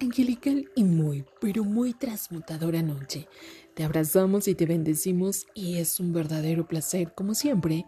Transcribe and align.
Angelical 0.00 0.70
y 0.74 0.84
muy, 0.84 1.24
pero 1.40 1.64
muy 1.64 1.92
transmutadora 1.92 2.82
noche. 2.82 3.28
Te 3.74 3.84
abrazamos 3.84 4.48
y 4.48 4.54
te 4.54 4.64
bendecimos 4.64 5.46
y 5.54 5.78
es 5.78 5.98
un 6.00 6.12
verdadero 6.12 6.66
placer, 6.66 7.12
como 7.14 7.34
siempre, 7.34 7.84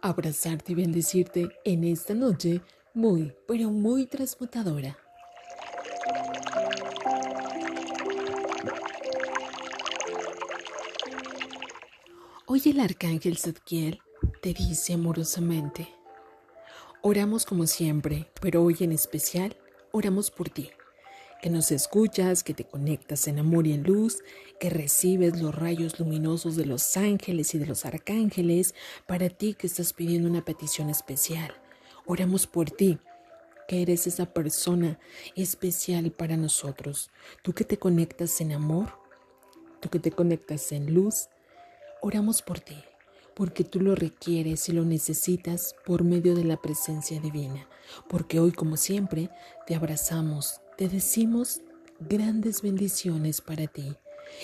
abrazarte 0.00 0.72
y 0.72 0.74
bendecirte 0.74 1.50
en 1.64 1.84
esta 1.84 2.14
noche 2.14 2.60
muy, 2.94 3.32
pero 3.46 3.70
muy 3.70 4.06
transmutadora. 4.06 5.01
Hoy 12.54 12.60
el 12.66 12.80
arcángel 12.80 13.38
Zadkiel 13.38 14.02
te 14.42 14.52
dice 14.52 14.92
amorosamente, 14.92 15.88
oramos 17.00 17.46
como 17.46 17.66
siempre, 17.66 18.30
pero 18.42 18.62
hoy 18.62 18.76
en 18.80 18.92
especial 18.92 19.56
oramos 19.90 20.30
por 20.30 20.50
ti 20.50 20.68
que 21.40 21.48
nos 21.48 21.72
escuchas, 21.72 22.44
que 22.44 22.52
te 22.52 22.64
conectas 22.64 23.26
en 23.26 23.38
amor 23.38 23.66
y 23.66 23.72
en 23.72 23.84
luz, 23.84 24.18
que 24.60 24.68
recibes 24.68 25.40
los 25.40 25.54
rayos 25.54 25.98
luminosos 25.98 26.54
de 26.54 26.66
los 26.66 26.94
ángeles 26.98 27.54
y 27.54 27.58
de 27.58 27.64
los 27.64 27.86
arcángeles, 27.86 28.74
para 29.06 29.30
ti 29.30 29.54
que 29.54 29.66
estás 29.66 29.94
pidiendo 29.94 30.28
una 30.28 30.44
petición 30.44 30.90
especial. 30.90 31.54
Oramos 32.04 32.46
por 32.46 32.70
ti, 32.70 32.98
que 33.66 33.80
eres 33.80 34.06
esa 34.06 34.26
persona 34.26 34.98
especial 35.36 36.10
para 36.10 36.36
nosotros. 36.36 37.10
Tú 37.40 37.54
que 37.54 37.64
te 37.64 37.78
conectas 37.78 38.42
en 38.42 38.52
amor, 38.52 38.98
tú 39.80 39.88
que 39.88 39.98
te 39.98 40.10
conectas 40.10 40.70
en 40.72 40.92
luz, 40.92 41.28
oramos 42.02 42.42
por 42.42 42.60
ti 42.60 42.76
porque 43.34 43.64
tú 43.64 43.80
lo 43.80 43.94
requieres 43.94 44.68
y 44.68 44.72
lo 44.72 44.84
necesitas 44.84 45.74
por 45.86 46.04
medio 46.04 46.34
de 46.34 46.44
la 46.44 46.56
presencia 46.56 47.20
divina, 47.20 47.68
porque 48.08 48.40
hoy 48.40 48.52
como 48.52 48.76
siempre 48.76 49.30
te 49.66 49.74
abrazamos, 49.74 50.60
te 50.76 50.88
decimos 50.88 51.62
grandes 52.00 52.62
bendiciones 52.62 53.40
para 53.40 53.66
ti 53.66 53.96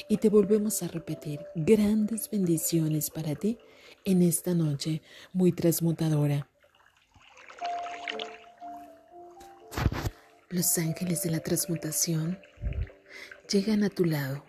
y 0.09 0.19
te 0.19 0.29
volvemos 0.29 0.83
a 0.83 0.89
repetir 0.89 1.41
grandes 1.55 2.31
bendiciones 2.31 3.11
para 3.11 3.35
ti 3.35 3.59
en 4.05 4.23
esta 4.23 4.55
noche 4.55 5.03
muy 5.33 5.53
transmutadora. 5.53 6.49
Los 10.51 10.79
ángeles 10.79 11.23
de 11.23 11.31
la 11.31 11.41
transmutación 11.41 12.39
llegan 13.51 13.85
a 13.85 13.91
tu 13.91 14.07
lado 14.07 14.43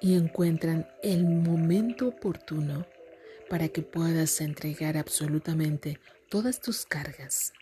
y 0.00 0.14
encuentran 0.14 0.88
el 1.02 1.24
momento 1.24 2.08
oportuno 2.08 2.86
para 3.48 3.68
que 3.68 3.82
puedas 3.82 4.40
entregar 4.40 4.96
absolutamente 4.96 5.98
todas 6.28 6.60
tus 6.60 6.86
cargas 6.86 7.52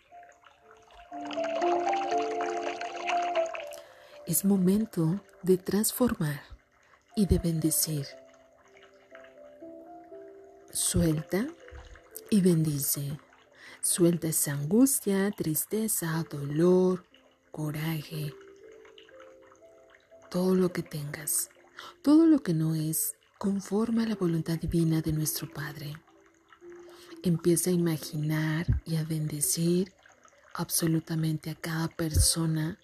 Es 4.28 4.44
momento 4.44 5.24
de 5.42 5.56
transformar 5.56 6.42
y 7.16 7.24
de 7.24 7.38
bendecir. 7.38 8.06
Suelta 10.70 11.46
y 12.28 12.42
bendice. 12.42 13.18
Suelta 13.80 14.28
esa 14.28 14.52
angustia, 14.52 15.30
tristeza, 15.30 16.22
dolor, 16.30 17.06
coraje, 17.50 18.34
todo 20.30 20.54
lo 20.54 20.74
que 20.74 20.82
tengas, 20.82 21.48
todo 22.02 22.26
lo 22.26 22.42
que 22.42 22.54
no 22.54 22.74
es 22.74 23.16
conforme 23.38 24.02
a 24.02 24.06
la 24.08 24.14
voluntad 24.16 24.58
divina 24.58 25.00
de 25.00 25.12
nuestro 25.12 25.48
Padre. 25.48 25.94
Empieza 27.22 27.70
a 27.70 27.72
imaginar 27.72 28.80
y 28.84 28.96
a 28.96 29.04
bendecir 29.04 29.92
absolutamente 30.54 31.50
a 31.50 31.54
cada 31.54 31.88
persona 31.88 32.78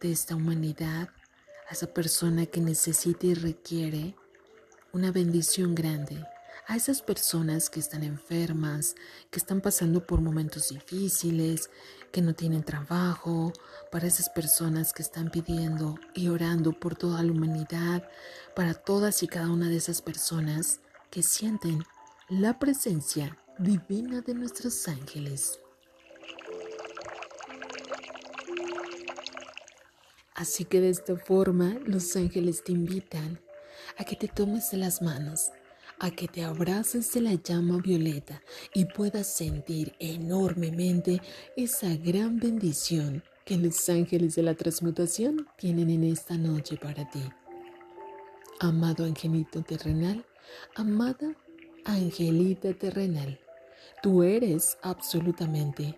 de 0.00 0.12
esta 0.12 0.36
humanidad, 0.36 1.08
a 1.68 1.72
esa 1.72 1.92
persona 1.92 2.46
que 2.46 2.60
necesita 2.60 3.26
y 3.26 3.34
requiere 3.34 4.14
una 4.92 5.10
bendición 5.10 5.74
grande, 5.74 6.24
a 6.66 6.76
esas 6.76 7.02
personas 7.02 7.68
que 7.68 7.80
están 7.80 8.02
enfermas, 8.02 8.94
que 9.30 9.38
están 9.38 9.60
pasando 9.60 10.06
por 10.06 10.20
momentos 10.20 10.70
difíciles, 10.70 11.70
que 12.10 12.22
no 12.22 12.34
tienen 12.34 12.62
trabajo, 12.62 13.52
para 13.90 14.06
esas 14.06 14.28
personas 14.30 14.92
que 14.92 15.02
están 15.02 15.30
pidiendo 15.30 15.98
y 16.14 16.28
orando 16.28 16.72
por 16.72 16.96
toda 16.96 17.22
la 17.22 17.32
humanidad, 17.32 18.08
para 18.56 18.74
todas 18.74 19.22
y 19.22 19.28
cada 19.28 19.48
una 19.50 19.68
de 19.68 19.76
esas 19.76 20.00
personas 20.00 20.80
que 21.10 21.22
sienten 21.22 21.84
la 22.28 22.58
presencia 22.58 23.36
divina 23.58 24.20
de 24.22 24.34
nuestros 24.34 24.88
ángeles. 24.88 25.60
Así 30.34 30.64
que 30.64 30.80
de 30.80 30.90
esta 30.90 31.16
forma 31.16 31.76
los 31.84 32.16
ángeles 32.16 32.64
te 32.64 32.72
invitan 32.72 33.40
a 33.98 34.04
que 34.04 34.16
te 34.16 34.26
tomes 34.26 34.70
de 34.70 34.78
las 34.78 35.00
manos, 35.00 35.52
a 35.98 36.10
que 36.10 36.28
te 36.28 36.44
abraces 36.44 37.12
de 37.12 37.20
la 37.20 37.34
llama 37.34 37.78
violeta 37.78 38.42
y 38.74 38.84
puedas 38.84 39.26
sentir 39.26 39.94
enormemente 39.98 41.20
esa 41.56 41.94
gran 41.96 42.38
bendición 42.38 43.22
que 43.44 43.56
los 43.56 43.88
ángeles 43.88 44.34
de 44.34 44.42
la 44.42 44.54
transmutación 44.54 45.46
tienen 45.56 45.90
en 45.90 46.04
esta 46.04 46.36
noche 46.36 46.76
para 46.76 47.08
ti. 47.10 47.22
Amado 48.60 49.04
angelito 49.04 49.62
terrenal, 49.62 50.24
amada 50.74 51.36
angelita 51.84 52.72
terrenal, 52.72 53.38
tú 54.02 54.22
eres 54.22 54.78
absolutamente 54.82 55.94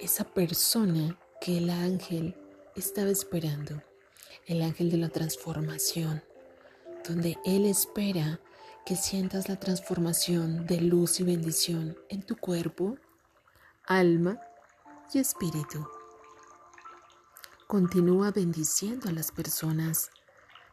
esa 0.00 0.24
persona 0.24 1.18
que 1.40 1.58
el 1.58 1.70
ángel 1.70 2.34
estaba 2.74 3.10
esperando, 3.10 3.82
el 4.46 4.62
ángel 4.62 4.90
de 4.90 4.96
la 4.96 5.08
transformación, 5.08 6.22
donde 7.06 7.36
Él 7.44 7.66
espera 7.66 8.40
que 8.84 8.96
sientas 8.96 9.48
la 9.48 9.56
transformación 9.56 10.66
de 10.66 10.80
luz 10.80 11.20
y 11.20 11.24
bendición 11.24 11.96
en 12.08 12.22
tu 12.22 12.36
cuerpo, 12.36 12.96
alma 13.86 14.40
y 15.14 15.18
espíritu. 15.18 15.86
Continúa 17.68 18.32
bendiciendo 18.32 19.08
a 19.08 19.12
las 19.12 19.30
personas, 19.30 20.10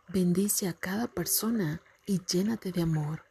bendice 0.07 0.67
a 0.67 0.73
cada 0.73 1.07
persona 1.07 1.81
y 2.05 2.19
llénate 2.25 2.71
de 2.71 2.81
amor. 2.81 3.23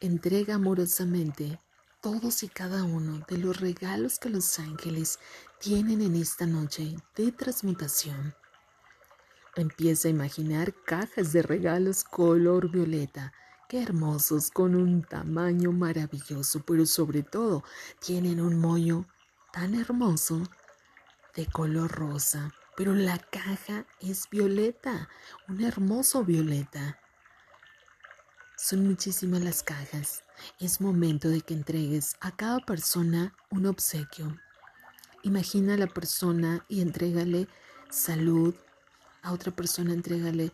Entrega 0.00 0.54
amorosamente 0.54 1.58
todos 2.00 2.44
y 2.44 2.48
cada 2.48 2.84
uno 2.84 3.24
de 3.28 3.38
los 3.38 3.60
regalos 3.60 4.20
que 4.20 4.30
los 4.30 4.60
ángeles 4.60 5.18
tienen 5.58 6.00
en 6.00 6.14
esta 6.14 6.46
noche 6.46 6.96
de 7.16 7.32
transmutación. 7.32 8.34
Empieza 9.56 10.06
a 10.06 10.12
imaginar 10.12 10.72
cajas 10.86 11.32
de 11.32 11.42
regalos 11.42 12.04
color 12.04 12.70
violeta, 12.70 13.32
qué 13.68 13.82
hermosos, 13.82 14.50
con 14.50 14.74
un 14.74 15.02
tamaño 15.02 15.72
maravilloso, 15.72 16.62
pero 16.64 16.86
sobre 16.86 17.22
todo 17.22 17.62
tienen 18.00 18.40
un 18.40 18.58
moño 18.58 19.06
tan 19.52 19.74
hermoso 19.74 20.42
de 21.36 21.46
color 21.46 21.90
rosa, 21.90 22.52
pero 22.76 22.94
la 22.94 23.18
caja 23.18 23.84
es 24.00 24.28
violeta, 24.30 25.08
un 25.48 25.62
hermoso 25.62 26.24
violeta. 26.24 26.98
Son 28.56 28.86
muchísimas 28.86 29.42
las 29.42 29.62
cajas. 29.62 30.24
Es 30.58 30.80
momento 30.80 31.28
de 31.28 31.42
que 31.42 31.54
entregues 31.54 32.16
a 32.20 32.34
cada 32.34 32.60
persona 32.60 33.34
un 33.50 33.66
obsequio. 33.66 34.36
Imagina 35.22 35.74
a 35.74 35.78
la 35.78 35.86
persona 35.86 36.64
y 36.68 36.80
entrégale 36.80 37.48
salud, 37.90 38.54
a 39.22 39.32
otra 39.32 39.52
persona 39.52 39.92
entrégale 39.92 40.52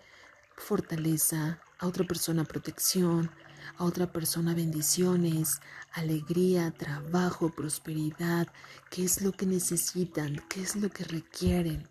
fortaleza, 0.57 1.61
a 1.79 1.87
otra 1.87 2.05
persona 2.05 2.45
protección, 2.45 3.31
a 3.77 3.85
otra 3.85 4.13
persona 4.13 4.55
bendiciones, 4.55 5.61
alegría, 5.93 6.71
trabajo, 6.73 7.51
prosperidad, 7.51 8.49
qué 8.91 9.05
es 9.05 9.23
lo 9.23 9.33
que 9.33 9.47
necesitan, 9.47 10.43
qué 10.49 10.63
es 10.63 10.77
lo 10.77 10.91
que 10.91 11.05
requieren. 11.05 11.89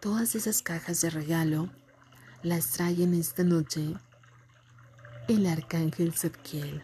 Todas 0.00 0.34
esas 0.34 0.62
cajas 0.62 1.00
de 1.00 1.10
regalo 1.10 1.70
las 2.42 2.70
traen 2.70 3.14
esta 3.14 3.42
noche 3.42 3.94
el 5.28 5.46
arcángel 5.46 6.12
Zadkiel. 6.12 6.82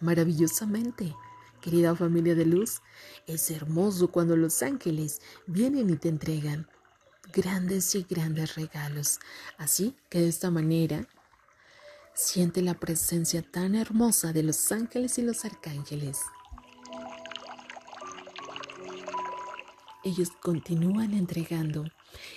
Maravillosamente, 0.00 1.14
querida 1.60 1.94
familia 1.94 2.34
de 2.34 2.46
luz, 2.46 2.80
es 3.26 3.50
hermoso 3.50 4.10
cuando 4.10 4.36
los 4.36 4.62
ángeles 4.62 5.20
vienen 5.46 5.90
y 5.90 5.96
te 5.96 6.08
entregan 6.08 6.66
grandes 7.34 7.94
y 7.94 8.06
grandes 8.08 8.54
regalos. 8.54 9.18
Así 9.58 9.96
que 10.08 10.20
de 10.20 10.28
esta 10.28 10.50
manera 10.50 11.06
siente 12.14 12.62
la 12.62 12.74
presencia 12.74 13.42
tan 13.42 13.74
hermosa 13.74 14.32
de 14.32 14.44
los 14.44 14.70
ángeles 14.70 15.18
y 15.18 15.22
los 15.22 15.44
arcángeles. 15.44 16.20
Ellos 20.04 20.30
continúan 20.40 21.14
entregando 21.14 21.84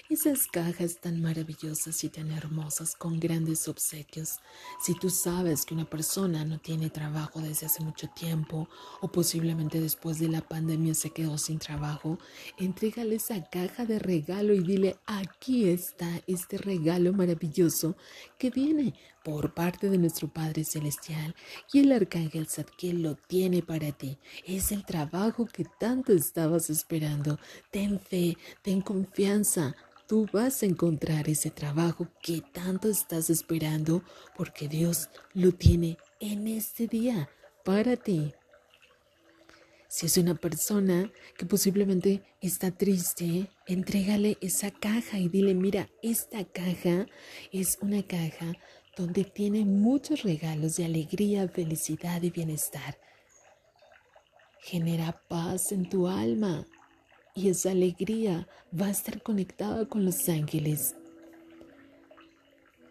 Esas 0.09 0.47
cajas 0.47 0.97
tan 1.00 1.21
maravillosas 1.21 2.03
y 2.03 2.09
tan 2.09 2.31
hermosas 2.31 2.95
con 2.95 3.19
grandes 3.19 3.68
obsequios. 3.68 4.39
Si 4.81 4.94
tú 4.94 5.09
sabes 5.09 5.65
que 5.65 5.74
una 5.74 5.89
persona 5.89 6.45
no 6.45 6.59
tiene 6.59 6.89
trabajo 6.89 7.41
desde 7.41 7.65
hace 7.65 7.83
mucho 7.83 8.07
tiempo 8.15 8.69
o 9.01 9.07
posiblemente 9.09 9.79
después 9.81 10.19
de 10.19 10.29
la 10.29 10.41
pandemia 10.41 10.94
se 10.94 11.12
quedó 11.12 11.38
sin 11.38 11.59
trabajo, 11.59 12.18
entrégale 12.57 13.15
esa 13.15 13.44
caja 13.50 13.85
de 13.85 14.00
regalo 14.00 14.53
y 14.53 14.59
dile, 14.59 14.97
aquí 15.06 15.69
está 15.69 16.21
este 16.27 16.57
regalo 16.57 17.13
maravilloso 17.13 17.95
que 18.38 18.50
viene 18.50 18.94
por 19.27 19.53
parte 19.53 19.89
de 19.89 19.97
nuestro 19.97 20.29
Padre 20.29 20.63
Celestial 20.63 21.35
y 21.74 21.79
el 21.79 21.91
Arcángel 21.91 22.47
Zadkiel 22.47 23.01
lo 23.01 23.15
tiene 23.15 23.62
para 23.62 23.91
ti. 23.91 24.18
Es 24.45 24.71
el 24.71 24.85
trabajo 24.85 25.45
que 25.45 25.65
tanto 25.65 26.13
estabas 26.13 26.69
esperando. 26.69 27.38
Ten 27.69 28.00
fe, 28.00 28.38
ten 28.62 28.79
confianza. 28.79 29.75
Tú 30.07 30.27
vas 30.31 30.63
a 30.63 30.65
encontrar 30.65 31.27
ese 31.27 31.51
trabajo 31.51 32.07
que 32.24 32.41
tanto 32.53 32.88
estás 32.88 33.29
esperando 33.29 34.01
porque 34.38 34.69
Dios 34.69 35.09
lo 35.33 35.51
tiene 35.51 35.97
en 36.21 36.47
este 36.47 36.88
día 36.88 37.29
para 37.65 37.97
ti. 37.97 38.33
Si 39.89 40.06
es 40.06 40.18
una 40.18 40.35
persona 40.35 41.12
que 41.38 41.45
posiblemente 41.45 42.21
está 42.41 42.71
triste, 42.71 43.50
entrégale 43.65 44.38
esa 44.41 44.69
caja 44.69 45.18
y 45.18 45.29
dile, 45.29 45.53
mira, 45.53 45.89
esta 46.01 46.44
caja 46.45 47.07
es 47.53 47.77
una 47.81 48.03
caja 48.03 48.53
donde 48.97 49.23
tiene 49.23 49.63
muchos 49.63 50.23
regalos 50.23 50.77
de 50.77 50.85
alegría, 50.85 51.47
felicidad 51.47 52.21
y 52.23 52.31
bienestar. 52.31 52.97
Genera 54.59 55.21
paz 55.27 55.71
en 55.71 55.88
tu 55.88 56.07
alma 56.07 56.65
y 57.35 57.49
esa 57.49 57.71
alegría 57.71 58.47
va 58.77 58.88
a 58.88 58.91
estar 58.91 59.21
conectada 59.21 59.85
con 59.85 60.03
los 60.03 60.27
ángeles. 60.27 60.95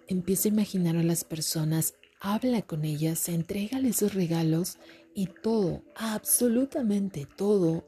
Empieza 0.06 0.48
a 0.48 0.52
imaginar 0.52 0.96
a 0.96 1.02
las 1.02 1.24
personas, 1.24 1.94
habla 2.20 2.62
con 2.62 2.84
ellas, 2.84 3.28
entrégale 3.28 3.88
esos 3.88 4.14
regalos 4.14 4.78
y 5.14 5.26
todo, 5.26 5.82
absolutamente 5.96 7.26
todo, 7.36 7.84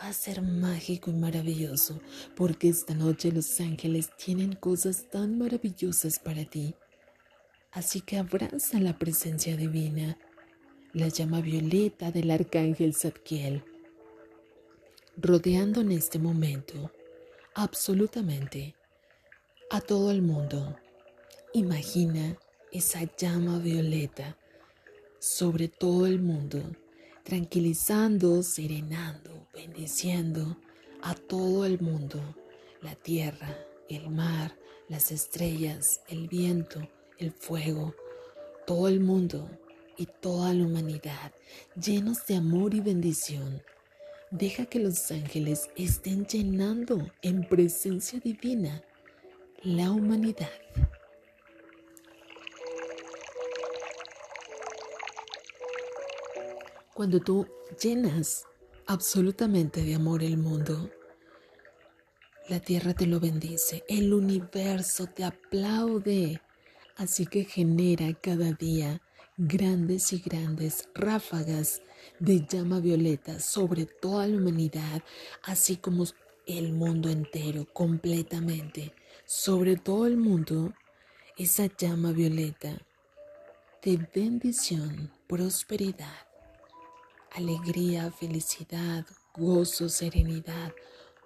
va 0.00 0.08
a 0.08 0.12
ser 0.14 0.40
mágico 0.40 1.10
y 1.10 1.14
maravilloso, 1.14 2.00
porque 2.34 2.70
esta 2.70 2.94
noche 2.94 3.30
los 3.30 3.60
ángeles 3.60 4.08
tienen 4.16 4.54
cosas 4.54 5.10
tan 5.10 5.36
maravillosas 5.36 6.18
para 6.18 6.46
ti. 6.46 6.74
Así 7.70 8.00
que 8.00 8.16
abraza 8.16 8.80
la 8.80 8.98
presencia 8.98 9.56
divina, 9.56 10.18
la 10.92 11.08
llama 11.08 11.40
violeta 11.40 12.10
del 12.10 12.30
arcángel 12.30 12.94
Zadkiel, 12.94 13.62
rodeando 15.16 15.82
en 15.82 15.92
este 15.92 16.18
momento 16.18 16.90
absolutamente 17.54 18.74
a 19.70 19.80
todo 19.80 20.10
el 20.10 20.22
mundo. 20.22 20.76
Imagina 21.52 22.38
esa 22.72 23.00
llama 23.16 23.58
violeta 23.58 24.36
sobre 25.18 25.68
todo 25.68 26.06
el 26.06 26.20
mundo, 26.20 26.62
tranquilizando, 27.24 28.42
serenando, 28.42 29.48
bendiciendo 29.52 30.56
a 31.02 31.14
todo 31.14 31.64
el 31.64 31.80
mundo, 31.80 32.20
la 32.80 32.94
tierra, 32.94 33.58
el 33.88 34.10
mar, 34.10 34.56
las 34.88 35.10
estrellas, 35.10 36.00
el 36.08 36.28
viento, 36.28 36.88
el 37.18 37.32
fuego, 37.32 37.94
todo 38.66 38.88
el 38.88 39.00
mundo 39.00 39.50
y 39.96 40.06
toda 40.06 40.54
la 40.54 40.64
humanidad, 40.64 41.32
llenos 41.80 42.26
de 42.26 42.36
amor 42.36 42.74
y 42.74 42.80
bendición. 42.80 43.62
Deja 44.30 44.66
que 44.66 44.78
los 44.78 45.10
ángeles 45.10 45.70
estén 45.76 46.26
llenando 46.26 47.10
en 47.22 47.48
presencia 47.48 48.20
divina 48.20 48.82
la 49.62 49.90
humanidad. 49.90 50.50
Cuando 56.94 57.20
tú 57.20 57.46
llenas 57.80 58.44
absolutamente 58.86 59.82
de 59.82 59.94
amor 59.94 60.22
el 60.22 60.36
mundo, 60.36 60.90
la 62.48 62.60
tierra 62.60 62.94
te 62.94 63.06
lo 63.06 63.20
bendice, 63.20 63.84
el 63.88 64.12
universo 64.12 65.06
te 65.06 65.24
aplaude 65.24 66.40
Así 66.98 67.26
que 67.26 67.44
genera 67.44 68.12
cada 68.12 68.50
día 68.50 69.00
grandes 69.36 70.12
y 70.12 70.18
grandes 70.18 70.88
ráfagas 70.96 71.80
de 72.18 72.44
llama 72.44 72.80
violeta 72.80 73.38
sobre 73.38 73.86
toda 73.86 74.26
la 74.26 74.36
humanidad, 74.36 75.04
así 75.44 75.76
como 75.76 76.06
el 76.44 76.72
mundo 76.72 77.08
entero 77.08 77.68
completamente, 77.72 78.92
sobre 79.24 79.76
todo 79.76 80.08
el 80.08 80.16
mundo, 80.16 80.74
esa 81.36 81.66
llama 81.66 82.10
violeta 82.10 82.76
de 83.80 83.96
bendición, 84.12 85.12
prosperidad, 85.28 86.26
alegría, 87.30 88.10
felicidad, 88.10 89.06
gozo, 89.34 89.88
serenidad, 89.88 90.72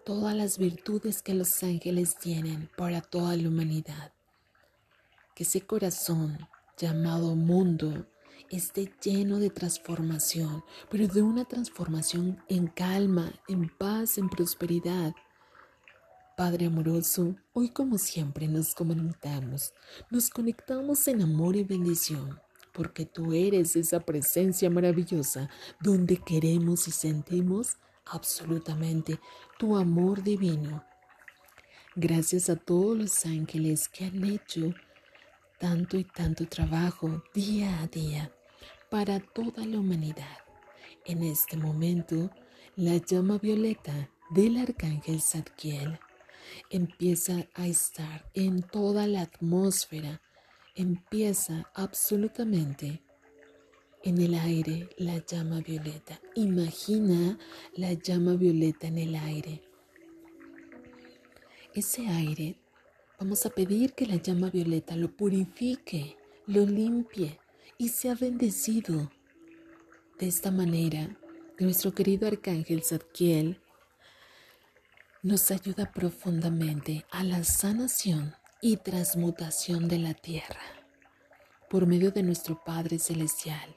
todas 0.05 0.37
las 0.37 0.59
virtudes 0.59 1.23
que 1.23 1.33
los 1.33 1.63
ángeles 1.63 2.19
tienen 2.19 2.69
para 2.77 3.01
toda 3.01 3.35
la 3.39 3.49
humanidad 3.49 4.13
que 5.35 5.45
ese 5.45 5.63
corazón 5.63 6.39
llamado 6.77 7.35
mundo 7.37 8.07
esté 8.51 8.93
lleno 9.03 9.39
de 9.39 9.51
transformación, 9.51 10.63
pero 10.91 11.09
de 11.09 11.23
una 11.23 11.45
transformación 11.45 12.43
en 12.49 12.67
calma, 12.67 13.33
en 13.49 13.69
paz, 13.69 14.19
en 14.19 14.29
prosperidad. 14.29 15.15
Padre 16.37 16.67
amoroso, 16.67 17.37
hoy 17.53 17.71
como 17.71 17.99
siempre 17.99 18.49
nos 18.49 18.75
comunicamos, 18.75 19.73
nos 20.11 20.29
conectamos 20.29 21.07
en 21.09 21.23
amor 21.23 21.57
y 21.57 21.65
bendición, 21.65 22.41
porque 22.73 23.07
tú 23.07 23.33
eres 23.33 23.77
esa 23.77 24.01
presencia 24.01 24.69
maravillosa 24.71 25.49
donde 25.81 26.17
queremos 26.17 26.89
y 26.89 26.91
sentimos 26.91 27.77
absolutamente 28.07 29.19
tu 29.59 29.77
amor 29.77 30.23
divino. 30.23 30.85
Gracias 31.95 32.49
a 32.49 32.57
todos 32.57 32.97
los 32.97 33.27
ángeles 33.27 33.89
que 33.89 34.07
han 34.07 34.25
hecho 34.25 34.75
tanto 35.63 35.97
y 35.97 36.03
tanto 36.03 36.45
trabajo 36.49 37.23
día 37.33 37.83
a 37.83 37.87
día 37.87 38.33
para 38.91 39.21
toda 39.21 39.65
la 39.65 39.79
humanidad. 39.79 40.39
En 41.05 41.23
este 41.23 41.57
momento, 41.57 42.33
la 42.75 42.97
llama 42.97 43.39
violeta 43.39 44.11
del 44.31 44.57
arcángel 44.57 45.21
Zadkiel 45.23 46.01
empieza 46.69 47.47
a 47.55 47.69
estar 47.69 48.29
en 48.35 48.63
toda 48.63 49.07
la 49.07 49.21
atmósfera, 49.21 50.21
empieza 50.75 51.71
absolutamente 51.75 53.01
en 54.03 54.21
el 54.21 54.35
aire 54.35 54.89
la 54.97 55.25
llama 55.25 55.61
violeta. 55.61 56.21
Imagina 56.35 57.39
la 57.77 57.93
llama 57.93 58.35
violeta 58.35 58.89
en 58.89 58.99
el 58.99 59.15
aire. 59.15 59.63
Ese 61.73 62.09
aire 62.09 62.62
Vamos 63.25 63.47
a 63.47 63.51
pedir 63.51 63.93
que 63.93 64.05
la 64.05 64.17
llama 64.17 64.51
violeta 64.51 64.97
lo 64.97 65.17
purifique, 65.17 66.17
lo 66.49 66.67
limpie 66.67 67.39
y 67.79 67.89
sea 67.89 68.17
bendecido. 68.17 69.13
De 70.19 70.27
esta 70.27 70.51
manera, 70.51 71.17
nuestro 71.61 71.95
querido 71.95 72.27
arcángel 72.27 72.83
Zadkiel 72.83 73.61
nos 75.23 75.53
ayuda 75.53 75.93
profundamente 75.93 77.07
a 77.13 77.23
la 77.23 77.45
sanación 77.45 78.35
y 78.61 78.79
transmutación 78.79 79.87
de 79.87 79.99
la 79.99 80.15
tierra 80.15 80.85
por 81.71 81.87
medio 81.87 82.11
de 82.11 82.25
nuestro 82.25 82.61
Padre 82.65 82.99
Celestial, 82.99 83.73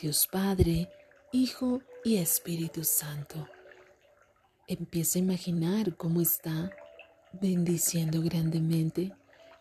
Dios 0.00 0.26
Padre, 0.26 0.88
Hijo 1.30 1.82
y 2.04 2.16
Espíritu 2.16 2.84
Santo. 2.84 3.50
Empieza 4.66 5.18
a 5.18 5.22
imaginar 5.22 5.94
cómo 5.94 6.22
está 6.22 6.70
bendiciendo 7.40 8.20
grandemente 8.22 9.12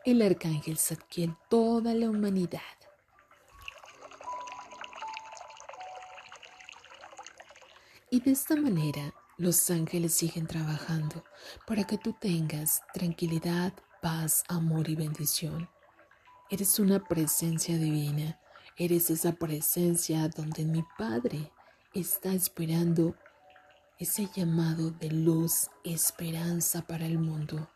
el 0.05 0.22
arcángel 0.22 0.77
Zadkiel 0.77 1.36
toda 1.50 1.93
la 1.93 2.10
humanidad. 2.10 2.62
Y 8.10 8.22
de 8.22 8.31
esta 8.31 8.55
manera 8.55 9.13
los 9.38 9.69
ángeles 9.69 10.13
siguen 10.13 10.48
trabajando 10.48 11.24
para 11.67 11.84
que 11.84 11.98
tú 11.98 12.13
tengas 12.13 12.81
tranquilidad, 12.93 13.74
paz, 14.01 14.43
amor 14.48 14.89
y 14.89 14.96
bendición. 14.96 15.69
Eres 16.50 16.79
una 16.79 17.03
presencia 17.03 17.77
divina, 17.77 18.39
eres 18.77 19.10
esa 19.10 19.34
presencia 19.34 20.29
donde 20.29 20.63
mi 20.65 20.84
Padre 20.98 21.51
está 21.93 22.34
esperando 22.34 23.15
ese 24.00 24.30
llamado 24.36 24.92
de 24.92 25.10
luz, 25.10 25.70
esperanza 25.84 26.86
para 26.86 27.08
el 27.08 27.18
mundo. 27.18 27.70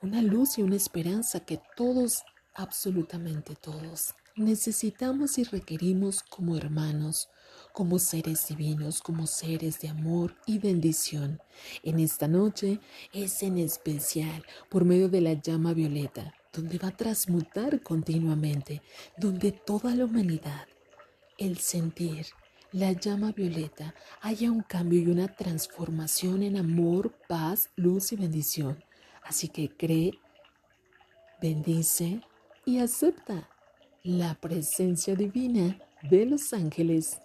Una 0.00 0.22
luz 0.22 0.58
y 0.58 0.62
una 0.62 0.76
esperanza 0.76 1.40
que 1.40 1.60
todos, 1.76 2.22
absolutamente 2.54 3.56
todos, 3.56 4.14
necesitamos 4.36 5.38
y 5.38 5.44
requerimos 5.44 6.22
como 6.22 6.56
hermanos, 6.56 7.28
como 7.72 7.98
seres 7.98 8.46
divinos, 8.46 9.00
como 9.00 9.26
seres 9.26 9.80
de 9.80 9.88
amor 9.88 10.36
y 10.46 10.58
bendición. 10.58 11.40
En 11.82 11.98
esta 11.98 12.28
noche 12.28 12.78
es 13.12 13.42
en 13.42 13.58
especial 13.58 14.44
por 14.68 14.84
medio 14.84 15.08
de 15.08 15.20
la 15.20 15.32
llama 15.32 15.72
violeta, 15.72 16.32
donde 16.52 16.78
va 16.78 16.88
a 16.88 16.96
transmutar 16.96 17.82
continuamente, 17.82 18.82
donde 19.16 19.50
toda 19.50 19.96
la 19.96 20.04
humanidad, 20.04 20.68
el 21.38 21.58
sentir, 21.58 22.26
la 22.74 22.90
llama 22.90 23.30
violeta, 23.30 23.94
haya 24.20 24.50
un 24.50 24.62
cambio 24.62 24.98
y 25.00 25.06
una 25.06 25.28
transformación 25.28 26.42
en 26.42 26.56
amor, 26.56 27.12
paz, 27.28 27.70
luz 27.76 28.12
y 28.12 28.16
bendición. 28.16 28.82
Así 29.22 29.46
que 29.46 29.70
cree, 29.70 30.18
bendice 31.40 32.20
y 32.64 32.80
acepta 32.80 33.48
la 34.02 34.34
presencia 34.34 35.14
divina 35.14 35.78
de 36.02 36.26
los 36.26 36.52
ángeles. 36.52 37.20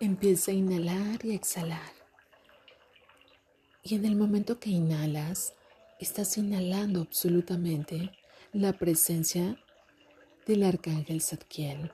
Empieza 0.00 0.50
a 0.50 0.54
inhalar 0.54 1.22
y 1.22 1.34
exhalar. 1.34 1.92
Y 3.82 3.96
en 3.96 4.06
el 4.06 4.16
momento 4.16 4.58
que 4.58 4.70
inhalas, 4.70 5.52
estás 6.00 6.38
inhalando 6.38 7.02
absolutamente 7.02 8.12
la 8.56 8.72
presencia 8.72 9.60
del 10.46 10.62
arcángel 10.62 11.20
Zadkiel, 11.20 11.92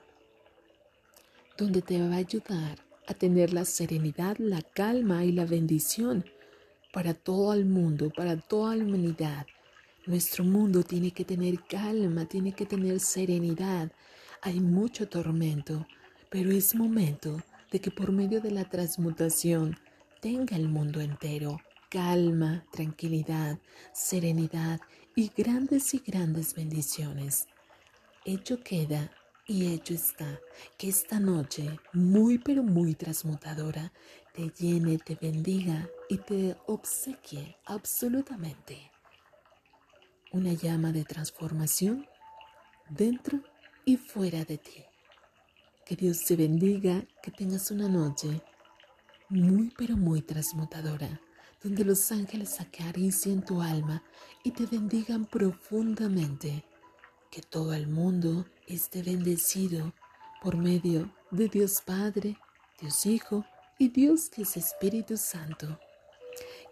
donde 1.57 1.81
te 1.81 1.99
va 1.99 2.15
a 2.15 2.19
ayudar 2.19 2.79
a 3.05 3.13
tener 3.13 3.51
la 3.51 3.65
serenidad, 3.65 4.37
la 4.37 4.61
calma 4.61 5.25
y 5.25 5.33
la 5.33 5.45
bendición 5.45 6.23
para 6.93 7.13
todo 7.13 7.53
el 7.53 7.65
mundo, 7.65 8.11
para 8.15 8.37
toda 8.37 8.77
la 8.77 8.85
humanidad. 8.85 9.45
Nuestro 10.05 10.45
mundo 10.45 10.83
tiene 10.83 11.11
que 11.11 11.25
tener 11.25 11.61
calma, 11.65 12.27
tiene 12.27 12.53
que 12.53 12.65
tener 12.65 13.01
serenidad. 13.01 13.91
Hay 14.41 14.61
mucho 14.61 15.09
tormento, 15.09 15.85
pero 16.29 16.49
es 16.51 16.75
momento 16.75 17.43
de 17.73 17.81
que 17.81 17.91
por 17.91 18.13
medio 18.13 18.39
de 18.39 18.51
la 18.51 18.63
transmutación 18.69 19.77
tenga 20.21 20.55
el 20.55 20.69
mundo 20.69 21.01
entero 21.01 21.59
calma, 21.93 22.65
tranquilidad, 22.71 23.59
serenidad 23.93 24.79
y 25.15 25.31
grandes 25.35 25.93
y 25.93 25.99
grandes 25.99 26.55
bendiciones. 26.55 27.47
Hecho 28.25 28.63
queda 28.63 29.11
y 29.45 29.73
hecho 29.73 29.93
está 29.93 30.39
que 30.77 30.89
esta 30.89 31.19
noche, 31.19 31.79
muy 31.91 32.37
pero 32.37 32.63
muy 32.63 32.95
transmutadora, 32.95 33.91
te 34.33 34.49
llene, 34.49 34.97
te 34.97 35.15
bendiga 35.15 35.87
y 36.09 36.17
te 36.17 36.55
obsequie 36.65 37.57
absolutamente 37.65 38.91
una 40.31 40.53
llama 40.53 40.91
de 40.91 41.03
transformación 41.03 42.07
dentro 42.89 43.39
y 43.85 43.97
fuera 43.97 44.43
de 44.45 44.57
ti. 44.57 44.83
Que 45.85 45.95
Dios 45.95 46.25
te 46.25 46.35
bendiga, 46.35 47.05
que 47.21 47.29
tengas 47.29 47.69
una 47.69 47.87
noche 47.87 48.41
muy 49.29 49.71
pero 49.77 49.95
muy 49.95 50.21
transmutadora, 50.21 51.21
donde 51.63 51.85
los 51.85 52.11
ángeles 52.11 52.59
acaricien 52.59 53.43
tu 53.43 53.61
alma 53.61 54.03
y 54.43 54.51
te 54.51 54.65
bendigan 54.65 55.25
profundamente. 55.25 56.65
Que 57.31 57.41
todo 57.41 57.73
el 57.73 57.87
mundo 57.87 58.45
esté 58.67 59.01
bendecido 59.01 59.93
por 60.41 60.57
medio 60.57 61.09
de 61.31 61.47
Dios 61.47 61.81
Padre, 61.81 62.37
Dios 62.79 63.05
Hijo 63.05 63.45
y 63.79 63.89
Dios 63.89 64.29
que 64.29 64.43
es 64.43 64.57
Espíritu 64.57 65.17
Santo. 65.17 65.79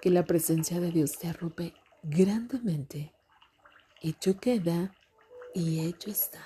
Que 0.01 0.09
la 0.09 0.25
presencia 0.25 0.79
de 0.79 0.91
Dios 0.91 1.17
te 1.17 1.29
arrope 1.29 1.73
grandemente. 2.03 3.13
Hecho 4.01 4.39
queda 4.39 4.93
y 5.55 5.79
hecho 5.85 6.11
está. 6.11 6.43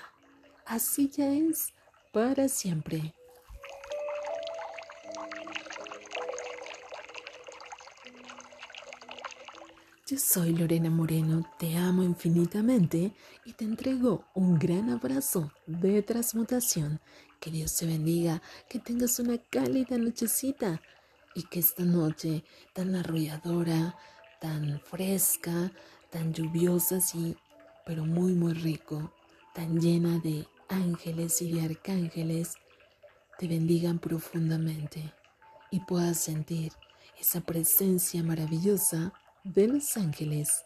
Así 0.64 1.10
ya 1.10 1.32
es 1.32 1.72
para 2.12 2.48
siempre. 2.48 3.15
Yo 10.08 10.18
soy 10.18 10.54
Lorena 10.54 10.88
Moreno, 10.88 11.42
te 11.58 11.76
amo 11.76 12.04
infinitamente 12.04 13.12
y 13.44 13.54
te 13.54 13.64
entrego 13.64 14.24
un 14.34 14.56
gran 14.56 14.88
abrazo 14.90 15.50
de 15.66 16.00
transmutación. 16.00 17.00
Que 17.40 17.50
Dios 17.50 17.74
te 17.76 17.86
bendiga, 17.86 18.40
que 18.68 18.78
tengas 18.78 19.18
una 19.18 19.36
cálida 19.36 19.98
nochecita 19.98 20.80
y 21.34 21.42
que 21.48 21.58
esta 21.58 21.82
noche 21.82 22.44
tan 22.72 22.94
arrolladora, 22.94 23.96
tan 24.40 24.80
fresca, 24.80 25.72
tan 26.10 26.32
lluviosa, 26.32 27.00
sí, 27.00 27.36
pero 27.84 28.04
muy, 28.04 28.32
muy 28.32 28.52
rico, 28.52 29.12
tan 29.54 29.80
llena 29.80 30.20
de 30.20 30.46
ángeles 30.68 31.42
y 31.42 31.50
de 31.50 31.62
arcángeles, 31.62 32.54
te 33.40 33.48
bendigan 33.48 33.98
profundamente 33.98 35.12
y 35.72 35.80
puedas 35.80 36.20
sentir 36.20 36.72
esa 37.18 37.40
presencia 37.40 38.22
maravillosa 38.22 39.12
de 39.54 39.68
los 39.68 39.96
ángeles. 39.96 40.65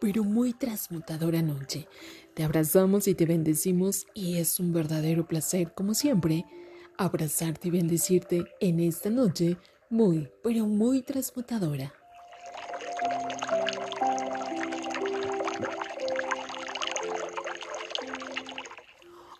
Pero 0.00 0.24
muy 0.24 0.52
transmutadora 0.52 1.42
noche. 1.42 1.86
Te 2.34 2.42
abrazamos 2.42 3.06
y 3.06 3.14
te 3.14 3.26
bendecimos 3.26 4.06
y 4.14 4.38
es 4.38 4.58
un 4.58 4.72
verdadero 4.72 5.28
placer, 5.28 5.72
como 5.74 5.94
siempre, 5.94 6.46
abrazarte 6.96 7.68
y 7.68 7.70
bendecirte 7.70 8.44
en 8.60 8.80
esta 8.80 9.10
noche 9.10 9.58
muy, 9.90 10.30
pero 10.42 10.66
muy 10.66 11.02
transmutadora. 11.02 11.92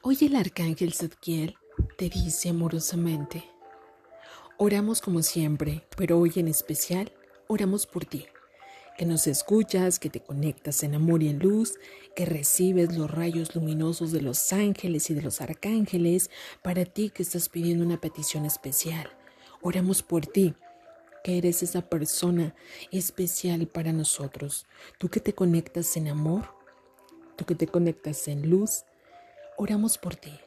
Hoy 0.02 0.18
el 0.22 0.36
arcángel 0.36 0.92
Zadkiel 0.92 1.56
te 1.96 2.08
dice 2.08 2.48
amorosamente, 2.48 3.44
oramos 4.58 5.00
como 5.00 5.22
siempre, 5.22 5.86
pero 5.96 6.18
hoy 6.18 6.32
en 6.36 6.48
especial 6.48 7.12
oramos 7.48 7.86
por 7.86 8.04
ti 8.04 8.26
que 9.00 9.06
nos 9.06 9.26
escuchas, 9.26 9.98
que 9.98 10.10
te 10.10 10.20
conectas 10.20 10.82
en 10.82 10.94
amor 10.94 11.22
y 11.22 11.28
en 11.30 11.38
luz, 11.38 11.78
que 12.14 12.26
recibes 12.26 12.98
los 12.98 13.10
rayos 13.10 13.54
luminosos 13.54 14.12
de 14.12 14.20
los 14.20 14.52
ángeles 14.52 15.08
y 15.08 15.14
de 15.14 15.22
los 15.22 15.40
arcángeles, 15.40 16.30
para 16.60 16.84
ti 16.84 17.08
que 17.08 17.22
estás 17.22 17.48
pidiendo 17.48 17.82
una 17.82 17.98
petición 17.98 18.44
especial. 18.44 19.08
Oramos 19.62 20.02
por 20.02 20.26
ti, 20.26 20.54
que 21.24 21.38
eres 21.38 21.62
esa 21.62 21.80
persona 21.80 22.54
especial 22.90 23.66
para 23.68 23.94
nosotros. 23.94 24.66
Tú 24.98 25.08
que 25.08 25.20
te 25.20 25.32
conectas 25.32 25.96
en 25.96 26.08
amor, 26.08 26.54
tú 27.36 27.46
que 27.46 27.54
te 27.54 27.68
conectas 27.68 28.28
en 28.28 28.50
luz, 28.50 28.84
oramos 29.56 29.96
por 29.96 30.14
ti 30.14 30.38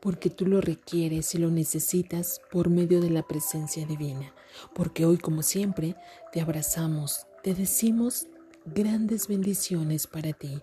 porque 0.00 0.30
tú 0.30 0.46
lo 0.46 0.60
requieres 0.60 1.34
y 1.34 1.38
lo 1.38 1.50
necesitas 1.50 2.40
por 2.50 2.70
medio 2.70 3.00
de 3.00 3.10
la 3.10 3.22
presencia 3.22 3.86
divina, 3.86 4.32
porque 4.74 5.04
hoy 5.04 5.18
como 5.18 5.42
siempre 5.42 5.94
te 6.32 6.40
abrazamos, 6.40 7.26
te 7.42 7.54
decimos 7.54 8.26
grandes 8.66 9.26
bendiciones 9.26 10.06
para 10.06 10.32
ti 10.32 10.62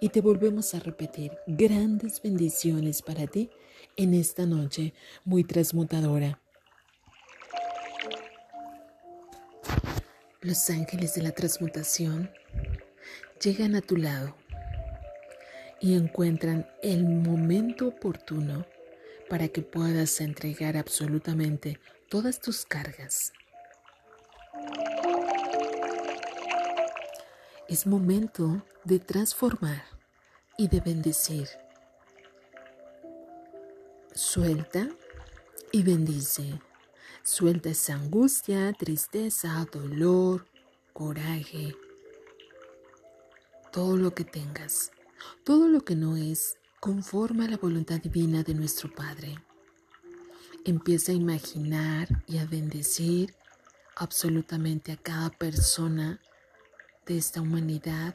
y 0.00 0.10
te 0.10 0.20
volvemos 0.20 0.74
a 0.74 0.80
repetir 0.80 1.32
grandes 1.46 2.22
bendiciones 2.22 3.02
para 3.02 3.26
ti 3.26 3.50
en 3.96 4.14
esta 4.14 4.46
noche 4.46 4.94
muy 5.24 5.42
transmutadora. 5.42 6.38
Los 10.40 10.70
ángeles 10.70 11.14
de 11.14 11.22
la 11.22 11.32
transmutación 11.32 12.30
llegan 13.42 13.74
a 13.74 13.80
tu 13.80 13.96
lado 13.96 14.36
y 15.80 15.94
encuentran 15.94 16.68
el 16.82 17.04
momento 17.04 17.88
oportuno 17.88 18.64
para 19.28 19.48
que 19.48 19.62
puedas 19.62 20.20
entregar 20.20 20.76
absolutamente 20.76 21.80
todas 22.08 22.38
tus 22.38 22.64
cargas 22.64 23.32
Es 27.68 27.86
momento 27.86 28.64
de 28.84 28.98
transformar 28.98 29.84
y 30.58 30.68
de 30.68 30.80
bendecir. 30.80 31.48
Suelta 34.14 34.88
y 35.70 35.82
bendice. 35.82 36.60
Suelta 37.22 37.70
esa 37.70 37.94
angustia, 37.94 38.72
tristeza, 38.72 39.66
dolor, 39.72 40.46
coraje. 40.92 41.74
todo 43.70 43.96
lo 43.96 44.14
que 44.14 44.24
tengas, 44.24 44.90
todo 45.44 45.66
lo 45.66 45.80
que 45.80 45.94
no 45.96 46.16
es 46.16 46.58
conforme 46.78 47.48
la 47.48 47.56
voluntad 47.56 48.00
divina 48.00 48.42
de 48.42 48.54
nuestro 48.54 48.92
Padre. 48.92 49.36
Empieza 50.66 51.12
a 51.12 51.14
imaginar 51.14 52.22
y 52.26 52.36
a 52.38 52.44
bendecir 52.44 53.34
absolutamente 53.96 54.92
a 54.92 54.96
cada 54.96 55.30
persona 55.30 56.20
de 57.06 57.18
esta 57.18 57.40
humanidad, 57.40 58.14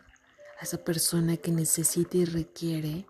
a 0.59 0.63
esa 0.63 0.77
persona 0.77 1.37
que 1.37 1.51
necesita 1.51 2.17
y 2.17 2.25
requiere 2.25 3.05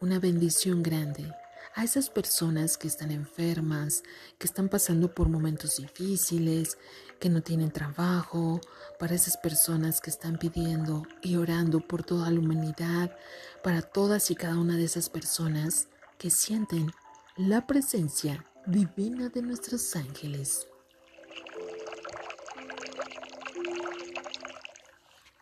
una 0.00 0.18
bendición 0.18 0.82
grande, 0.82 1.32
a 1.74 1.84
esas 1.84 2.10
personas 2.10 2.76
que 2.76 2.88
están 2.88 3.10
enfermas, 3.10 4.02
que 4.38 4.46
están 4.46 4.68
pasando 4.68 5.14
por 5.14 5.28
momentos 5.28 5.76
difíciles, 5.76 6.78
que 7.20 7.28
no 7.28 7.42
tienen 7.42 7.70
trabajo, 7.70 8.60
para 8.98 9.14
esas 9.14 9.36
personas 9.36 10.00
que 10.00 10.10
están 10.10 10.38
pidiendo 10.38 11.04
y 11.22 11.36
orando 11.36 11.80
por 11.80 12.04
toda 12.04 12.30
la 12.30 12.38
humanidad, 12.38 13.16
para 13.62 13.82
todas 13.82 14.30
y 14.30 14.34
cada 14.34 14.56
una 14.56 14.76
de 14.76 14.84
esas 14.84 15.08
personas 15.08 15.88
que 16.18 16.30
sienten 16.30 16.90
la 17.36 17.66
presencia 17.66 18.44
divina 18.66 19.28
de 19.28 19.42
nuestros 19.42 19.96
ángeles. 19.96 20.68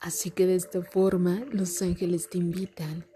Así 0.03 0.33
que 0.33 0.47
de 0.47 0.57
esta 0.57 0.83
forma 0.83 1.45
los 1.53 1.81
ángeles 1.81 2.29
te 2.29 2.37
invitan 2.37 3.07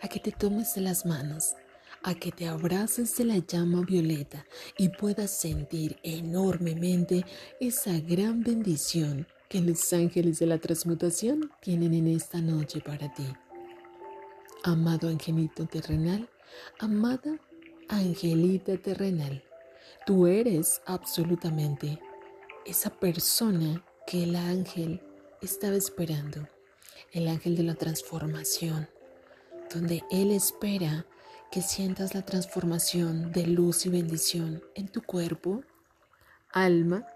a 0.00 0.08
que 0.08 0.20
te 0.20 0.32
tomes 0.32 0.74
de 0.74 0.80
las 0.80 1.04
manos, 1.04 1.54
a 2.02 2.14
que 2.14 2.32
te 2.32 2.48
abraces 2.48 3.14
de 3.18 3.24
la 3.24 3.36
llama 3.36 3.82
violeta 3.82 4.46
y 4.78 4.88
puedas 4.88 5.38
sentir 5.38 5.98
enormemente 6.02 7.26
esa 7.60 8.00
gran 8.00 8.42
bendición 8.42 9.26
que 9.50 9.60
los 9.60 9.92
ángeles 9.92 10.38
de 10.38 10.46
la 10.46 10.56
transmutación 10.56 11.50
tienen 11.60 11.92
en 11.92 12.06
esta 12.06 12.40
noche 12.40 12.80
para 12.80 13.12
ti. 13.12 13.26
Amado 14.62 15.08
angelito 15.08 15.66
terrenal, 15.66 16.26
amada 16.78 17.38
angelita 17.88 18.78
terrenal, 18.78 19.44
tú 20.06 20.26
eres 20.26 20.80
absolutamente 20.86 22.00
esa 22.64 22.88
persona 22.88 23.84
que 24.06 24.22
el 24.22 24.36
ángel 24.36 25.02
estaba 25.40 25.76
esperando, 25.76 26.48
el 27.12 27.28
ángel 27.28 27.56
de 27.56 27.62
la 27.62 27.74
transformación, 27.74 28.88
donde 29.72 30.04
él 30.10 30.30
espera 30.30 31.06
que 31.50 31.62
sientas 31.62 32.14
la 32.14 32.22
transformación 32.22 33.32
de 33.32 33.46
luz 33.46 33.86
y 33.86 33.88
bendición 33.88 34.62
en 34.74 34.88
tu 34.88 35.02
cuerpo, 35.02 35.62
alma 36.52 37.06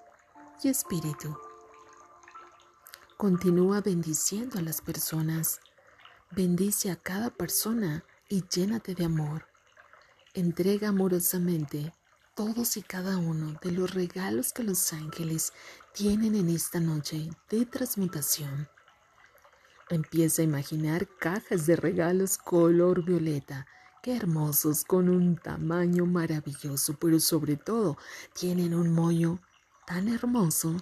y 0.62 0.68
espíritu. 0.68 1.36
Continúa 3.16 3.80
bendiciendo 3.80 4.58
a 4.58 4.62
las 4.62 4.80
personas. 4.80 5.60
Bendice 6.30 6.90
a 6.90 6.96
cada 6.96 7.30
persona 7.30 8.04
y 8.28 8.42
llénate 8.48 8.94
de 8.94 9.04
amor. 9.04 9.46
Entrega 10.34 10.88
amorosamente 10.88 11.92
todos 12.34 12.76
y 12.76 12.82
cada 12.82 13.16
uno 13.16 13.58
de 13.62 13.72
los 13.72 13.94
regalos 13.94 14.52
que 14.52 14.62
los 14.62 14.92
ángeles 14.92 15.52
tienen 15.92 16.34
en 16.34 16.48
esta 16.48 16.80
noche 16.80 17.30
de 17.50 17.66
transmutación. 17.66 18.68
Empieza 19.90 20.42
a 20.42 20.44
imaginar 20.44 21.08
cajas 21.18 21.66
de 21.66 21.76
regalos 21.76 22.38
color 22.38 23.04
violeta 23.04 23.66
Qué 24.04 24.14
hermosos, 24.14 24.84
con 24.84 25.08
un 25.08 25.34
tamaño 25.34 26.04
maravilloso, 26.04 26.92
pero 27.00 27.18
sobre 27.18 27.56
todo 27.56 27.96
tienen 28.34 28.74
un 28.74 28.92
moño 28.92 29.40
tan 29.86 30.08
hermoso 30.08 30.76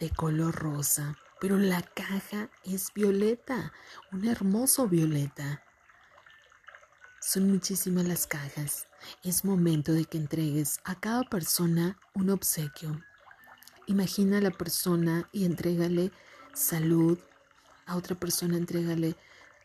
de 0.00 0.10
color 0.10 0.52
rosa. 0.52 1.16
Pero 1.40 1.58
la 1.58 1.80
caja 1.82 2.50
es 2.64 2.92
violeta, 2.92 3.72
un 4.10 4.24
hermoso 4.24 4.88
violeta. 4.88 5.62
Son 7.26 7.50
muchísimas 7.50 8.04
las 8.04 8.26
cajas. 8.26 8.86
Es 9.22 9.46
momento 9.46 9.92
de 9.94 10.04
que 10.04 10.18
entregues 10.18 10.78
a 10.84 10.94
cada 11.00 11.22
persona 11.22 11.96
un 12.12 12.28
obsequio. 12.28 13.02
Imagina 13.86 14.36
a 14.36 14.40
la 14.42 14.50
persona 14.50 15.26
y 15.32 15.46
entrégale 15.46 16.12
salud. 16.52 17.18
A 17.86 17.96
otra 17.96 18.14
persona 18.14 18.58
entrégale 18.58 19.16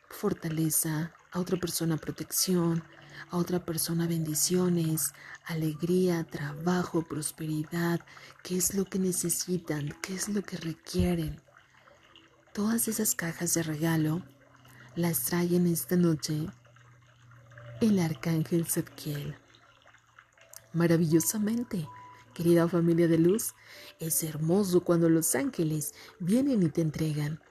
fortaleza, 0.07 1.11
a 1.33 1.39
otra 1.41 1.57
persona 1.57 1.97
protección, 1.97 2.81
a 3.29 3.35
otra 3.35 3.65
persona 3.65 4.07
bendiciones, 4.07 5.11
alegría, 5.43 6.23
trabajo, 6.23 7.01
prosperidad, 7.01 7.99
qué 8.41 8.55
es 8.55 8.73
lo 8.73 8.85
que 8.85 8.99
necesitan, 8.99 9.93
qué 10.01 10.15
es 10.15 10.29
lo 10.29 10.43
que 10.43 10.55
requieren. 10.55 11.41
Todas 12.53 12.87
esas 12.87 13.15
cajas 13.15 13.53
de 13.53 13.63
regalo 13.63 14.23
las 14.95 15.23
trae 15.23 15.57
en 15.57 15.67
esta 15.67 15.97
noche 15.97 16.47
el 17.81 17.99
arcángel 17.99 18.65
Zadkiel. 18.65 19.35
Maravillosamente, 20.73 21.87
querida 22.33 22.67
familia 22.67 23.07
de 23.07 23.17
luz, 23.17 23.53
es 23.99 24.23
hermoso 24.23 24.83
cuando 24.83 25.09
los 25.09 25.33
ángeles 25.35 25.93
vienen 26.19 26.63
y 26.63 26.69
te 26.69 26.81
entregan 26.81 27.41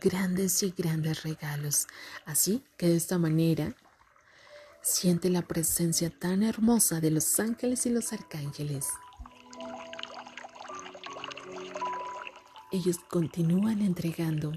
grandes 0.00 0.62
y 0.62 0.70
grandes 0.70 1.22
regalos. 1.24 1.86
Así 2.24 2.64
que 2.76 2.88
de 2.88 2.96
esta 2.96 3.18
manera 3.18 3.74
siente 4.80 5.28
la 5.28 5.42
presencia 5.42 6.10
tan 6.10 6.42
hermosa 6.42 7.00
de 7.00 7.10
los 7.10 7.40
ángeles 7.40 7.84
y 7.86 7.90
los 7.90 8.12
arcángeles. 8.12 8.86
Ellos 12.70 12.98
continúan 13.08 13.82
entregando 13.82 14.52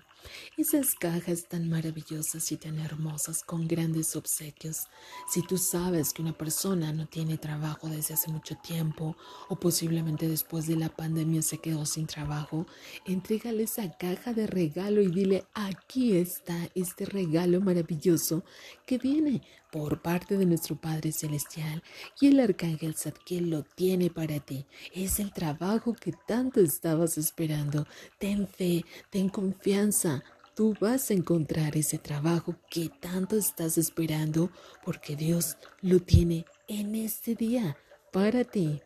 esas 0.58 0.96
cajas 0.96 1.48
tan 1.48 1.70
maravillosas 1.70 2.52
y 2.52 2.58
tan 2.58 2.80
hermosas 2.80 3.44
con 3.44 3.68
grandes 3.68 4.16
obsequios. 4.16 4.88
Si 5.30 5.42
tú 5.42 5.58
sabes 5.58 6.14
que 6.14 6.22
una 6.22 6.38
persona 6.38 6.94
no 6.94 7.08
tiene 7.08 7.38
trabajo 7.38 7.90
desde 7.90 8.14
hace 8.14 8.32
mucho 8.32 8.56
tiempo 8.56 9.16
o 9.50 9.56
posiblemente 9.56 10.28
después 10.28 10.68
de 10.68 10.76
la 10.76 10.90
pandemia 10.90 11.42
se 11.42 11.60
quedó 11.60 11.86
sin 11.86 12.08
trabajo, 12.08 12.66
entrégale 13.06 13.64
esa 13.64 13.98
caja 13.98 14.34
de 14.34 14.48
regalo 14.48 15.02
y 15.02 15.08
dile, 15.08 15.46
aquí 15.54 16.18
está 16.18 16.70
este 16.76 17.06
regalo 17.06 17.62
maravilloso 17.62 18.44
que 18.86 18.98
viene 18.98 19.42
por 19.72 20.02
parte 20.02 20.38
de 20.38 20.46
nuestro 20.46 20.76
Padre 20.76 21.12
Celestial 21.12 21.84
y 22.20 22.28
el 22.28 22.40
Arcángel 22.40 22.96
Zadkiel 22.96 23.50
lo 23.50 23.64
tiene 23.64 24.10
para 24.10 24.40
ti. 24.40 24.66
Es 24.94 25.20
el 25.20 25.32
trabajo 25.32 25.94
que 25.94 26.14
tanto 26.28 26.60
estabas 26.60 27.18
esperando. 27.18 27.86
Ten 28.18 28.48
fe, 28.48 28.86
ten 29.10 29.30
confianza. 29.30 30.24
Tú 30.56 30.74
vas 30.80 31.12
a 31.12 31.14
encontrar 31.14 31.78
ese 31.78 32.00
trabajo 32.00 32.56
que 32.70 32.90
tanto 32.90 33.38
estás 33.38 33.78
esperando 33.78 34.50
porque 34.84 35.16
Dios 35.16 35.58
lo 35.82 36.00
tiene 36.00 36.46
en 36.68 36.96
este 36.96 37.36
día 37.36 37.78
para 38.12 38.44
ti. 38.44 38.82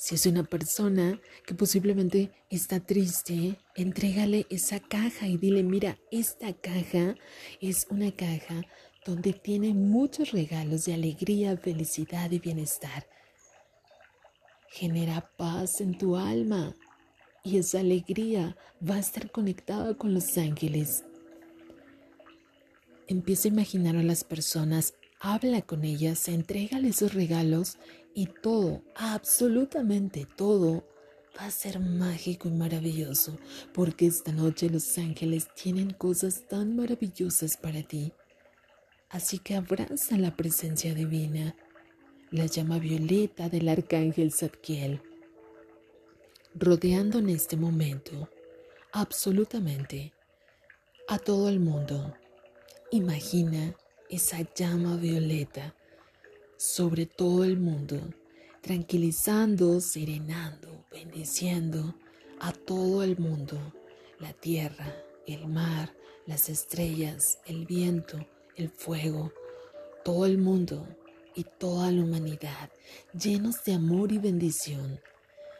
Si 0.00 0.14
es 0.14 0.26
una 0.26 0.44
persona 0.44 1.20
que 1.44 1.54
posiblemente 1.54 2.30
está 2.50 2.78
triste, 2.78 3.58
entrégale 3.74 4.46
esa 4.48 4.78
caja 4.78 5.26
y 5.26 5.36
dile, 5.38 5.64
mira, 5.64 5.98
esta 6.12 6.52
caja 6.52 7.16
es 7.60 7.88
una 7.90 8.12
caja 8.12 8.62
donde 9.04 9.32
tiene 9.32 9.74
muchos 9.74 10.32
regalos 10.32 10.84
de 10.84 10.94
alegría, 10.94 11.56
felicidad 11.56 12.30
y 12.30 12.38
bienestar. 12.38 13.06
Genera 14.70 15.30
paz 15.36 15.80
en 15.80 15.96
tu 15.96 16.16
alma 16.16 16.74
y 17.42 17.58
esa 17.58 17.80
alegría 17.80 18.56
va 18.86 18.96
a 18.96 19.00
estar 19.00 19.30
conectada 19.30 19.94
con 19.94 20.12
los 20.12 20.36
ángeles. 20.36 21.04
Empieza 23.06 23.48
a 23.48 23.52
imaginar 23.52 23.96
a 23.96 24.02
las 24.02 24.24
personas, 24.24 24.94
habla 25.20 25.62
con 25.62 25.84
ellas, 25.84 26.28
entrégale 26.28 26.88
esos 26.88 27.14
regalos 27.14 27.78
y 28.14 28.26
todo, 28.26 28.82
absolutamente 28.94 30.26
todo, 30.36 30.84
va 31.38 31.46
a 31.46 31.50
ser 31.50 31.80
mágico 31.80 32.48
y 32.48 32.52
maravilloso, 32.52 33.38
porque 33.72 34.06
esta 34.06 34.32
noche 34.32 34.68
los 34.68 34.98
ángeles 34.98 35.48
tienen 35.54 35.92
cosas 35.92 36.46
tan 36.48 36.76
maravillosas 36.76 37.56
para 37.56 37.82
ti. 37.82 38.12
Así 39.10 39.38
que 39.38 39.56
abraza 39.56 40.18
la 40.18 40.36
presencia 40.36 40.94
divina, 40.94 41.56
la 42.30 42.46
llama 42.46 42.78
violeta 42.78 43.48
del 43.48 43.68
arcángel 43.68 44.32
Zadkiel, 44.32 45.00
rodeando 46.54 47.18
en 47.18 47.30
este 47.30 47.56
momento 47.56 48.28
absolutamente 48.92 50.12
a 51.08 51.18
todo 51.18 51.48
el 51.48 51.58
mundo. 51.58 52.14
Imagina 52.90 53.74
esa 54.10 54.40
llama 54.54 54.96
violeta 54.96 55.74
sobre 56.58 57.06
todo 57.06 57.44
el 57.44 57.58
mundo, 57.58 58.00
tranquilizando, 58.60 59.80
serenando, 59.80 60.84
bendiciendo 60.90 61.94
a 62.40 62.52
todo 62.52 63.04
el 63.04 63.16
mundo, 63.18 63.72
la 64.18 64.32
tierra, 64.32 64.92
el 65.26 65.46
mar, 65.46 65.94
las 66.26 66.48
estrellas, 66.48 67.38
el 67.46 67.64
viento, 67.64 68.26
el 68.58 68.68
fuego, 68.68 69.32
todo 70.04 70.26
el 70.26 70.36
mundo 70.36 70.86
y 71.34 71.44
toda 71.44 71.90
la 71.92 72.02
humanidad 72.02 72.70
llenos 73.18 73.64
de 73.64 73.74
amor 73.74 74.12
y 74.12 74.18
bendición. 74.18 75.00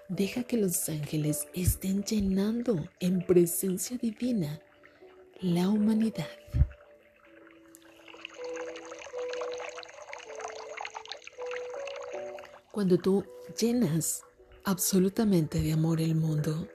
Deja 0.09 0.43
que 0.43 0.57
los 0.57 0.89
ángeles 0.89 1.47
estén 1.55 2.03
llenando 2.03 2.89
en 2.99 3.25
presencia 3.25 3.97
divina 3.97 4.61
la 5.41 5.69
humanidad. 5.69 6.27
Cuando 12.73 12.99
tú 12.99 13.25
llenas 13.61 14.23
absolutamente 14.65 15.61
de 15.61 15.73
amor 15.73 16.01
el 16.01 16.15
mundo, 16.15 16.69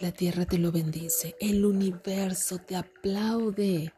la 0.00 0.12
tierra 0.12 0.46
te 0.46 0.58
lo 0.58 0.72
bendice, 0.72 1.36
el 1.40 1.64
universo 1.64 2.58
te 2.58 2.76
aplaude, 2.76 3.92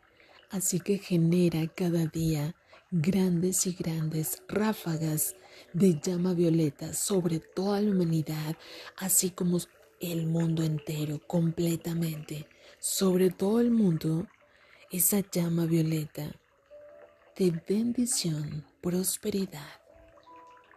así 0.55 0.79
que 0.79 0.99
genera 0.99 1.67
cada 1.67 2.07
día 2.07 2.55
grandes 2.93 3.67
y 3.67 3.73
grandes 3.73 4.41
ráfagas 4.47 5.35
de 5.73 6.01
llama 6.01 6.33
violeta 6.33 6.95
sobre 6.95 7.41
toda 7.41 7.81
la 7.81 7.91
humanidad, 7.91 8.57
así 8.97 9.31
como 9.31 9.59
el 10.01 10.29
mundo 10.29 10.63
entero 10.63 11.21
completamente, 11.27 12.47
sobre 12.79 13.31
todo 13.31 13.59
el 13.59 13.73
mundo, 13.73 14.29
esa 14.93 15.29
llama 15.29 15.67
violeta 15.67 16.31
de 17.37 17.51
bendición, 17.69 18.65
prosperidad, 18.81 19.81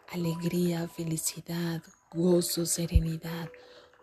alegría, 0.08 0.88
felicidad, 0.88 1.84
gozo, 2.10 2.66
serenidad, 2.66 3.52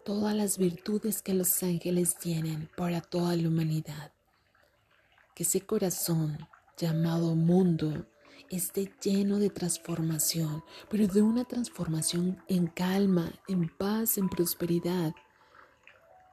todas 0.04 0.36
las 0.36 0.56
virtudes 0.56 1.20
que 1.20 1.34
los 1.34 1.64
ángeles 1.64 2.16
tienen 2.16 2.70
para 2.76 3.00
toda 3.00 3.34
la 3.34 3.48
humanidad. 3.48 4.13
Que 5.34 5.42
ese 5.42 5.60
corazón 5.60 6.38
llamado 6.76 7.34
mundo 7.34 8.06
esté 8.50 8.92
lleno 9.02 9.38
de 9.38 9.50
transformación, 9.50 10.62
pero 10.88 11.06
de 11.06 11.22
una 11.22 11.44
transformación 11.44 12.42
en 12.48 12.66
calma, 12.68 13.32
en 13.48 13.68
paz, 13.68 14.18
en 14.18 14.28
prosperidad. 14.28 15.12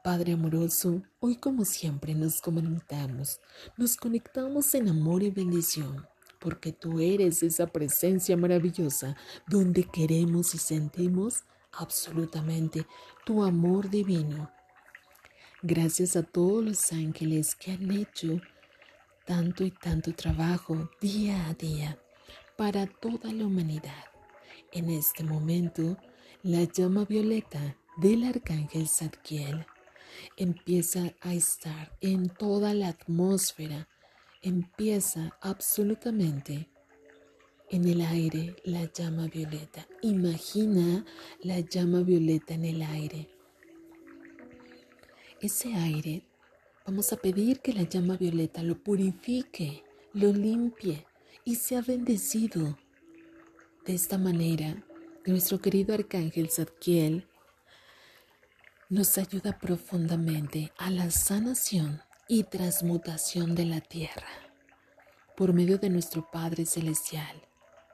Padre 0.04 0.34
amoroso, 0.34 1.04
hoy 1.20 1.36
como 1.36 1.66
siempre 1.66 2.16
nos 2.16 2.42
conectamos, 2.42 3.40
nos 3.78 3.96
conectamos 3.96 4.74
en 4.76 4.90
amor 4.90 5.24
y 5.24 5.30
bendición, 5.30 6.08
porque 6.40 6.72
tú 6.72 7.00
eres 7.00 7.44
esa 7.44 7.68
presencia 7.68 8.36
maravillosa 8.36 9.16
donde 9.48 9.84
queremos 9.84 10.56
y 10.56 10.58
sentimos 10.58 11.44
absolutamente 11.72 12.86
tu 13.26 13.44
amor 13.44 13.90
divino. 13.90 14.52
Gracias 15.62 16.16
a 16.16 16.24
todos 16.24 16.64
los 16.64 16.92
ángeles 16.92 17.54
que 17.56 17.72
han 17.72 17.92
hecho 17.92 18.42
tanto 19.32 19.64
y 19.64 19.72
tanto 19.72 20.14
trabajo 20.14 20.90
día 21.00 21.48
a 21.48 21.54
día 21.54 21.98
para 22.58 22.86
toda 22.86 23.32
la 23.32 23.46
humanidad. 23.46 24.04
En 24.74 24.90
este 24.90 25.24
momento, 25.24 25.98
la 26.44 26.66
llama 26.66 27.06
violeta 27.06 27.78
del 27.96 28.26
arcángel 28.26 28.90
Zadkiel 28.90 29.66
empieza 30.36 31.14
a 31.22 31.34
estar 31.34 31.98
en 32.02 32.28
toda 32.28 32.74
la 32.74 32.90
atmósfera, 32.90 33.88
empieza 34.42 35.38
absolutamente 35.40 36.70
en 37.70 37.88
el 37.88 38.02
aire 38.02 38.58
la 38.66 38.92
llama 38.92 39.28
violeta. 39.28 39.88
Imagina 40.02 41.06
la 41.40 41.62
llama 41.62 42.02
violeta 42.02 42.56
en 42.56 42.66
el 42.66 42.82
aire. 42.82 43.30
Ese 45.40 45.74
aire, 45.74 46.26
vamos 46.86 47.14
a 47.14 47.18
pedir 47.18 47.60
que 47.60 47.74
la 47.74 47.84
llama 47.84 48.18
violeta 48.18 48.64
lo 48.64 48.82
purifique, 48.82 49.84
lo 50.14 50.32
limpie 50.32 51.06
y 51.46 51.56
sea 51.56 51.82
bendecido. 51.82 52.78
De 53.86 53.96
esta 53.96 54.18
manera, 54.18 54.84
nuestro 55.26 55.60
querido 55.60 55.94
arcángel 55.94 56.50
Zadkiel 56.50 57.28
nos 58.90 59.18
ayuda 59.18 59.58
profundamente 59.60 60.72
a 60.78 60.90
la 60.90 61.10
sanación 61.12 62.02
y 62.28 62.44
transmutación 62.44 63.56
de 63.56 63.66
la 63.66 63.82
tierra 63.82 64.28
por 65.36 65.54
medio 65.54 65.78
de 65.78 65.90
nuestro 65.90 66.30
Padre 66.30 66.66
Celestial 66.66 67.42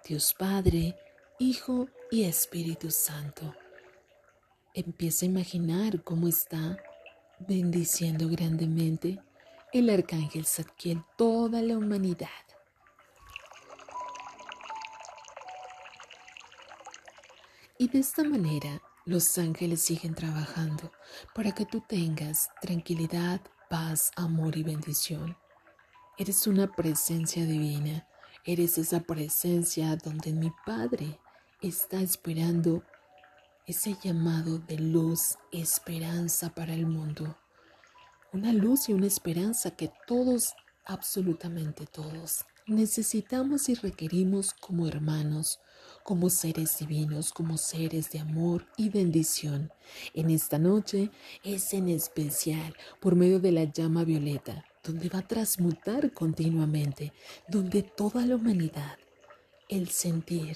Dios 0.07 0.33
Padre, 0.33 0.95
Hijo 1.37 1.89
y 2.09 2.23
Espíritu 2.23 2.91
Santo. 2.91 3.53
Empieza 4.73 5.25
a 5.25 5.29
imaginar 5.29 6.01
cómo 6.01 6.29
está 6.29 6.77
bendiciendo 7.39 8.27
grandemente 8.29 9.19
el 9.73 9.89
arcángel 9.89 10.45
Zadkiel 10.45 11.03
toda 11.17 11.61
la 11.61 11.77
humanidad. 11.77 12.27
Y 17.77 17.89
de 17.89 17.99
esta 17.99 18.23
manera 18.23 18.81
los 19.05 19.37
ángeles 19.37 19.81
siguen 19.81 20.15
trabajando 20.15 20.91
para 21.35 21.51
que 21.51 21.65
tú 21.65 21.81
tengas 21.87 22.49
tranquilidad, 22.61 23.41
paz, 23.69 24.11
amor 24.15 24.57
y 24.57 24.63
bendición. 24.63 25.37
Eres 26.17 26.47
una 26.47 26.71
presencia 26.71 27.45
divina 27.45 28.07
Eres 28.47 28.77
esa 28.77 29.01
presencia 29.01 29.97
donde 29.97 30.31
mi 30.31 30.53
Padre 30.65 31.19
está 31.61 31.99
esperando 31.99 32.81
ese 33.67 33.97
llamado 34.01 34.59
de 34.59 34.79
luz, 34.79 35.37
esperanza 35.51 36.55
para 36.55 36.73
el 36.73 36.85
mundo. 36.87 37.37
Una 38.31 38.53
luz 38.53 38.87
y 38.87 38.93
una 38.93 39.07
esperanza 39.07 39.71
que 39.71 39.91
todos, 40.07 40.53
absolutamente 40.85 41.85
todos, 41.85 42.45
necesitamos 42.65 43.67
y 43.67 43.75
requerimos 43.75 44.53
como 44.53 44.87
hermanos, 44.87 45.59
como 46.03 46.29
seres 46.29 46.79
divinos, 46.79 47.33
como 47.33 47.57
seres 47.57 48.09
de 48.11 48.19
amor 48.19 48.65
y 48.77 48.87
bendición. 48.87 49.69
En 50.13 50.29
esta 50.29 50.57
noche 50.57 51.11
es 51.43 51.73
en 51.73 51.89
especial 51.89 52.73
por 53.01 53.15
medio 53.15 53.41
de 53.41 53.51
la 53.51 53.65
llama 53.65 54.05
violeta 54.05 54.63
donde 54.81 55.09
va 55.09 55.19
a 55.19 55.27
transmutar 55.27 56.13
continuamente, 56.13 57.11
donde 57.49 57.83
toda 57.83 58.25
la 58.25 58.37
humanidad, 58.37 58.97
el 59.67 59.89
sentir, 59.89 60.55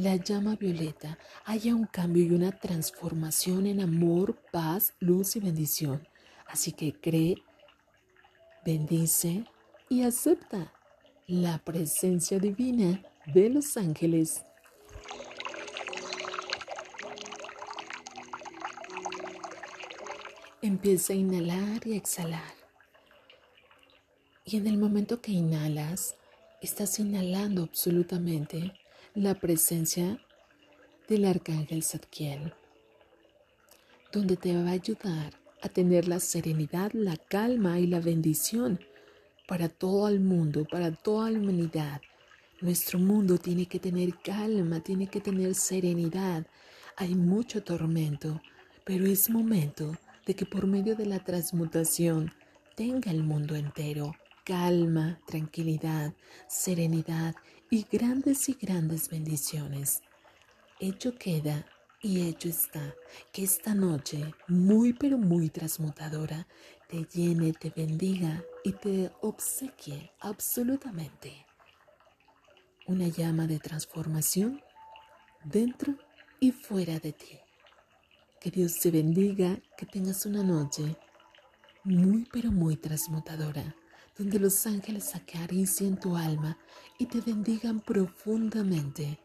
la 0.00 0.16
llama 0.16 0.56
violeta, 0.56 1.18
haya 1.44 1.74
un 1.74 1.84
cambio 1.84 2.24
y 2.24 2.30
una 2.30 2.52
transformación 2.52 3.66
en 3.66 3.82
amor, 3.82 4.34
paz, 4.50 4.94
luz 4.98 5.36
y 5.36 5.40
bendición. 5.40 6.08
Así 6.46 6.72
que 6.72 6.94
cree, 6.94 7.36
bendice 8.64 9.44
y 9.90 10.02
acepta 10.02 10.72
la 11.26 11.58
presencia 11.58 12.38
divina 12.38 13.02
de 13.26 13.50
los 13.50 13.76
ángeles. 13.76 14.42
Empieza 20.62 21.12
a 21.12 21.16
inhalar 21.16 21.86
y 21.86 21.92
exhalar. 21.92 22.54
Y 24.46 24.56
en 24.56 24.66
el 24.66 24.78
momento 24.78 25.20
que 25.20 25.32
inhalas, 25.32 26.16
estás 26.62 26.98
inhalando 26.98 27.64
absolutamente 27.64 28.79
la 29.14 29.34
presencia 29.34 30.20
del 31.08 31.24
arcángel 31.24 31.82
Zadkiel, 31.82 32.52
donde 34.12 34.36
te 34.36 34.54
va 34.54 34.70
a 34.70 34.72
ayudar 34.72 35.34
a 35.62 35.68
tener 35.68 36.06
la 36.06 36.20
serenidad, 36.20 36.92
la 36.92 37.16
calma 37.16 37.80
y 37.80 37.86
la 37.88 38.00
bendición 38.00 38.78
para 39.48 39.68
todo 39.68 40.08
el 40.08 40.20
mundo, 40.20 40.64
para 40.64 40.92
toda 40.92 41.30
la 41.30 41.40
humanidad. 41.40 42.00
Nuestro 42.60 43.00
mundo 43.00 43.36
tiene 43.36 43.66
que 43.66 43.80
tener 43.80 44.16
calma, 44.18 44.80
tiene 44.80 45.08
que 45.08 45.20
tener 45.20 45.54
serenidad. 45.54 46.46
Hay 46.96 47.16
mucho 47.16 47.64
tormento, 47.64 48.40
pero 48.84 49.06
es 49.06 49.28
momento 49.28 49.96
de 50.24 50.34
que 50.34 50.46
por 50.46 50.66
medio 50.66 50.94
de 50.94 51.06
la 51.06 51.18
transmutación 51.18 52.32
tenga 52.76 53.10
el 53.10 53.24
mundo 53.24 53.56
entero 53.56 54.14
calma, 54.44 55.20
tranquilidad, 55.26 56.12
serenidad 56.48 57.34
y 57.70 57.86
grandes 57.90 58.48
y 58.48 58.54
grandes 58.54 59.08
bendiciones. 59.08 60.02
Hecho 60.80 61.14
queda 61.14 61.64
y 62.02 62.28
hecho 62.28 62.48
está 62.48 62.94
que 63.32 63.44
esta 63.44 63.74
noche, 63.74 64.34
muy 64.48 64.92
pero 64.92 65.18
muy 65.18 65.50
transmutadora, 65.50 66.48
te 66.88 67.04
llene, 67.04 67.52
te 67.52 67.70
bendiga 67.70 68.42
y 68.64 68.72
te 68.72 69.12
obsequie 69.20 70.10
absolutamente 70.20 71.46
una 72.86 73.06
llama 73.06 73.46
de 73.46 73.60
transformación 73.60 74.60
dentro 75.44 75.94
y 76.40 76.50
fuera 76.50 76.98
de 76.98 77.12
ti. 77.12 77.38
Que 78.40 78.50
Dios 78.50 78.80
te 78.80 78.90
bendiga, 78.90 79.60
que 79.76 79.86
tengas 79.86 80.26
una 80.26 80.42
noche 80.42 80.96
muy 81.84 82.26
pero 82.32 82.50
muy 82.50 82.76
transmutadora 82.76 83.76
donde 84.20 84.38
los 84.38 84.66
ángeles 84.66 85.14
acaricien 85.14 85.98
tu 85.98 86.14
alma 86.14 86.58
y 86.98 87.06
te 87.06 87.22
bendigan 87.22 87.80
profundamente. 87.80 89.18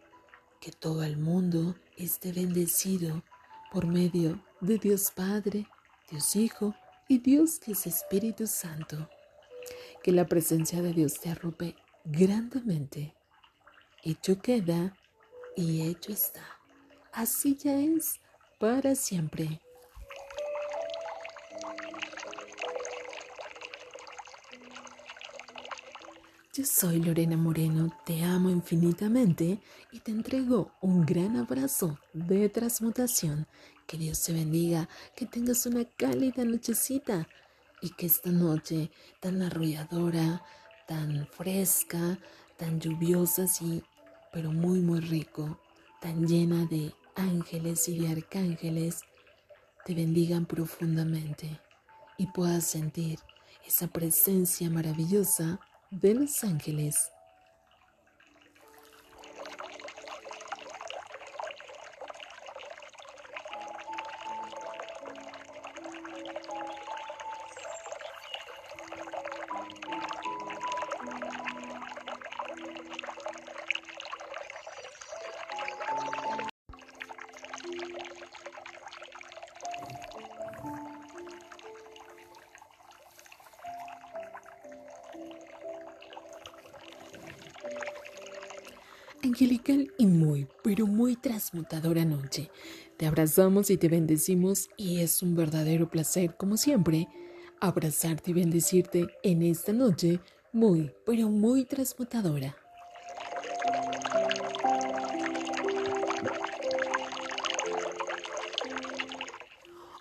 Que 0.62 0.72
todo 0.72 1.04
el 1.04 1.18
mundo 1.18 1.76
esté 1.98 2.32
bendecido 2.32 3.22
por 3.74 3.88
medio 3.88 4.42
de 4.62 4.78
Dios 4.78 5.12
Padre, 5.14 5.68
Dios 6.10 6.34
Hijo 6.38 6.74
y 7.10 7.18
Dios 7.18 7.60
que 7.60 7.74
es 7.74 7.86
Espíritu 7.86 8.48
Santo. 8.48 9.10
Que 10.02 10.14
la 10.14 10.28
presencia 10.28 10.82
de 10.82 10.94
Dios 10.94 11.20
te 11.20 11.30
arrope 11.30 11.76
grandemente. 12.06 13.14
Hecho 14.02 14.42
queda 14.42 14.96
y 15.58 15.82
hecho 15.82 16.14
está. 16.14 16.46
Así 17.12 17.58
ya 17.58 17.78
es 17.78 18.22
para 18.60 18.96
siempre. 18.96 19.60
Soy 26.64 27.02
Lorena 27.02 27.36
Moreno, 27.36 27.92
te 28.06 28.24
amo 28.24 28.50
infinitamente 28.50 29.60
y 29.92 30.00
te 30.00 30.12
entrego 30.12 30.72
un 30.80 31.06
gran 31.06 31.36
abrazo 31.36 32.00
de 32.14 32.48
transmutación. 32.48 33.46
Que 33.86 33.98
Dios 33.98 34.24
te 34.24 34.32
bendiga, 34.32 34.88
que 35.16 35.26
tengas 35.26 35.66
una 35.66 35.84
cálida 35.84 36.46
nochecita 36.46 37.28
y 37.82 37.90
que 37.90 38.06
esta 38.06 38.30
noche 38.30 38.90
tan 39.20 39.42
arrolladora, 39.42 40.44
tan 40.88 41.28
fresca, 41.28 42.18
tan 42.58 42.80
lluviosa, 42.80 43.48
sí, 43.48 43.84
pero 44.32 44.52
muy, 44.52 44.80
muy 44.80 45.02
rico, 45.02 45.60
tan 46.00 46.26
llena 46.26 46.66
de 46.66 46.94
ángeles 47.16 47.90
y 47.90 48.00
de 48.00 48.08
arcángeles, 48.08 49.02
te 49.84 49.94
bendigan 49.94 50.46
profundamente 50.46 51.60
y 52.18 52.28
puedas 52.28 52.66
sentir 52.66 53.20
esa 53.68 53.88
presencia 53.88 54.70
maravillosa 54.70 55.60
de 55.92 56.14
los 56.14 56.44
ángeles. 56.44 57.12
Transmutadora 91.26 92.06
noche. 92.06 92.52
Te 92.98 93.08
abrazamos 93.08 93.72
y 93.72 93.78
te 93.78 93.90
bendecimos 93.90 94.70
y 94.78 95.02
es 95.02 95.24
un 95.24 95.36
verdadero 95.36 95.90
placer, 95.90 96.38
como 96.38 96.56
siempre, 96.56 97.08
abrazarte 97.60 98.30
y 98.30 98.36
bendecirte 98.36 99.08
en 99.24 99.42
esta 99.42 99.74
noche 99.74 100.20
muy, 100.54 100.92
pero 101.04 101.30
muy 101.30 101.66
transmutadora. 101.66 102.56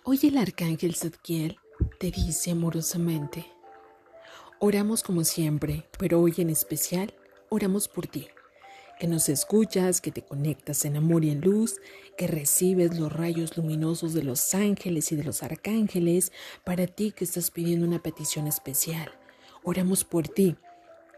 Hoy 0.03 0.21
el 0.25 0.37
arcángel 0.37 0.95
Zadkiel 0.95 1.57
te 1.99 2.11
dice 2.11 2.51
amorosamente, 2.51 3.47
oramos 4.59 5.03
como 5.03 5.25
siempre, 5.25 5.89
pero 5.99 6.21
hoy 6.21 6.35
en 6.37 6.51
especial 6.51 7.15
oramos 7.49 7.89
por 7.89 8.09
ti 8.09 8.29
que 8.99 9.07
nos 9.07 9.29
escuchas, 9.29 10.01
que 10.01 10.11
te 10.11 10.23
conectas 10.23 10.85
en 10.85 10.97
amor 10.97 11.25
y 11.25 11.31
en 11.31 11.41
luz, 11.41 11.77
que 12.17 12.27
recibes 12.27 12.99
los 12.99 13.13
rayos 13.13 13.57
luminosos 13.57 14.15
de 14.15 14.23
los 14.23 14.55
ángeles 14.55 15.11
y 15.13 15.17
de 15.17 15.25
los 15.25 15.43
arcángeles, 15.43 16.33
para 16.65 16.87
ti 16.87 17.13
que 17.13 17.25
estás 17.25 17.51
pidiendo 17.51 17.87
una 17.87 18.03
petición 18.03 18.47
especial. 18.47 19.11
Oramos 19.63 20.05
por 20.05 20.29
ti, 20.29 20.57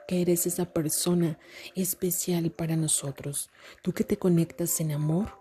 que 0.09 0.23
eres 0.23 0.47
esa 0.47 0.67
persona 0.67 1.39
especial 1.75 2.51
para 2.51 2.77
nosotros. 2.77 3.51
Tú 3.83 3.93
que 3.93 4.05
te 4.05 4.17
conectas 4.17 4.81
en 4.81 4.93
amor, 4.93 5.39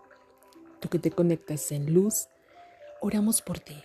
tú 0.80 0.88
que 0.88 0.98
te 0.98 1.10
conectas 1.10 1.72
en 1.72 1.94
luz, 1.94 2.28
oramos 3.00 3.42
por 3.42 3.60
ti 3.60 3.76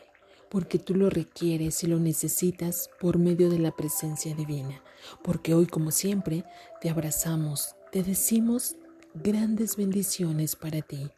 porque 0.51 0.79
tú 0.79 0.95
lo 0.95 1.09
requieres 1.09 1.81
y 1.83 1.87
lo 1.87 1.97
necesitas 1.97 2.89
por 2.99 3.17
medio 3.17 3.49
de 3.49 3.57
la 3.57 3.71
presencia 3.71 4.35
divina, 4.35 4.83
porque 5.23 5.53
hoy 5.53 5.65
como 5.65 5.91
siempre 5.91 6.43
te 6.81 6.89
abrazamos, 6.89 7.75
te 7.91 8.03
decimos 8.03 8.77
grandes 9.13 9.75
bendiciones 9.75 10.55
para 10.55 10.81
ti 10.81 11.11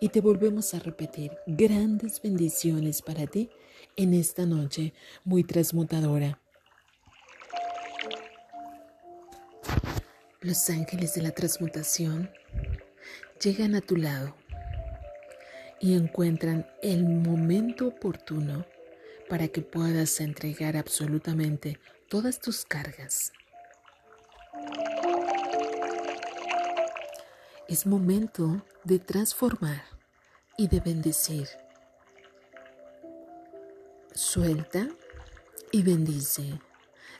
y 0.00 0.08
te 0.08 0.22
volvemos 0.22 0.72
a 0.72 0.78
repetir 0.78 1.32
grandes 1.46 2.22
bendiciones 2.22 3.02
para 3.02 3.26
ti 3.26 3.50
en 3.96 4.14
esta 4.14 4.46
noche 4.46 4.94
muy 5.24 5.44
transmutadora. 5.44 6.40
Los 10.40 10.70
ángeles 10.70 11.14
de 11.14 11.22
la 11.22 11.32
transmutación 11.32 12.30
llegan 13.42 13.74
a 13.74 13.82
tu 13.82 13.96
lado 13.96 14.34
y 15.78 15.94
encuentran 15.94 16.66
el 16.82 17.04
momento 17.04 17.88
oportuno 17.88 18.64
para 19.28 19.48
que 19.48 19.60
puedas 19.60 20.20
entregar 20.20 20.76
absolutamente 20.76 21.78
todas 22.08 22.40
tus 22.40 22.64
cargas 22.64 23.32
Es 27.66 27.86
momento 27.86 28.62
de 28.84 28.98
transformar 28.98 29.82
y 30.58 30.68
de 30.68 30.80
bendecir. 30.80 31.48
Suelta 34.14 34.86
y 35.72 35.82
bendice. 35.82 36.60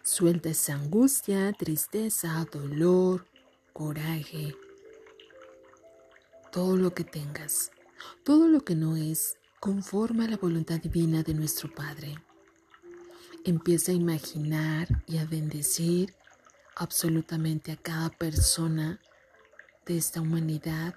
Suelta 0.02 0.50
esa 0.50 0.74
angustia, 0.74 1.50
tristeza, 1.54 2.46
dolor, 2.52 3.26
coraje, 3.72 4.54
todo 6.52 6.76
lo 6.76 6.92
que 6.92 7.04
tengas, 7.04 7.70
todo 8.22 8.46
lo 8.46 8.61
que 8.61 8.74
no 8.74 8.96
es 8.98 9.38
conforme 9.61 10.26
a 10.26 10.28
la 10.28 10.37
voluntad 10.37 10.78
divina 10.78 11.22
de 11.22 11.33
nuestro 11.33 11.72
Padre. 11.72 12.16
Empieza 13.46 13.92
a 13.92 13.94
imaginar 13.94 14.88
y 15.07 15.16
a 15.16 15.24
bendecir 15.24 16.14
absolutamente 16.76 17.72
a 17.72 17.76
cada 17.76 18.11
persona 18.11 19.00
de 19.87 19.97
esta 19.97 20.20
humanidad, 20.20 20.94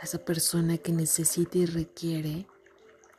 a 0.00 0.04
esa 0.04 0.18
persona 0.18 0.78
que 0.78 0.92
necesita 0.92 1.58
y 1.58 1.66
requiere 1.66 2.46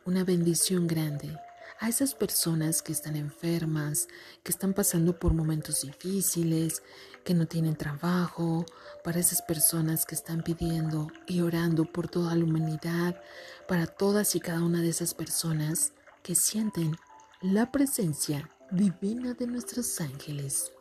una 0.05 0.23
bendición 0.23 0.87
grande, 0.87 1.37
a 1.79 1.89
esas 1.89 2.13
personas 2.13 2.81
que 2.81 2.91
están 2.91 3.15
enfermas, 3.15 4.07
que 4.43 4.51
están 4.51 4.73
pasando 4.73 5.17
por 5.19 5.33
momentos 5.33 5.81
difíciles, 5.81 6.83
que 7.23 7.33
no 7.33 7.47
tienen 7.47 7.75
trabajo, 7.75 8.65
para 9.03 9.19
esas 9.19 9.41
personas 9.41 10.05
que 10.05 10.15
están 10.15 10.43
pidiendo 10.43 11.07
y 11.27 11.41
orando 11.41 11.85
por 11.85 12.07
toda 12.07 12.35
la 12.35 12.43
humanidad, 12.43 13.21
para 13.67 13.87
todas 13.87 14.35
y 14.35 14.39
cada 14.39 14.61
una 14.61 14.81
de 14.81 14.89
esas 14.89 15.13
personas 15.13 15.93
que 16.23 16.35
sienten 16.35 16.95
la 17.41 17.71
presencia 17.71 18.49
divina 18.71 19.33
de 19.33 19.47
nuestros 19.47 19.99
ángeles. 19.99 20.71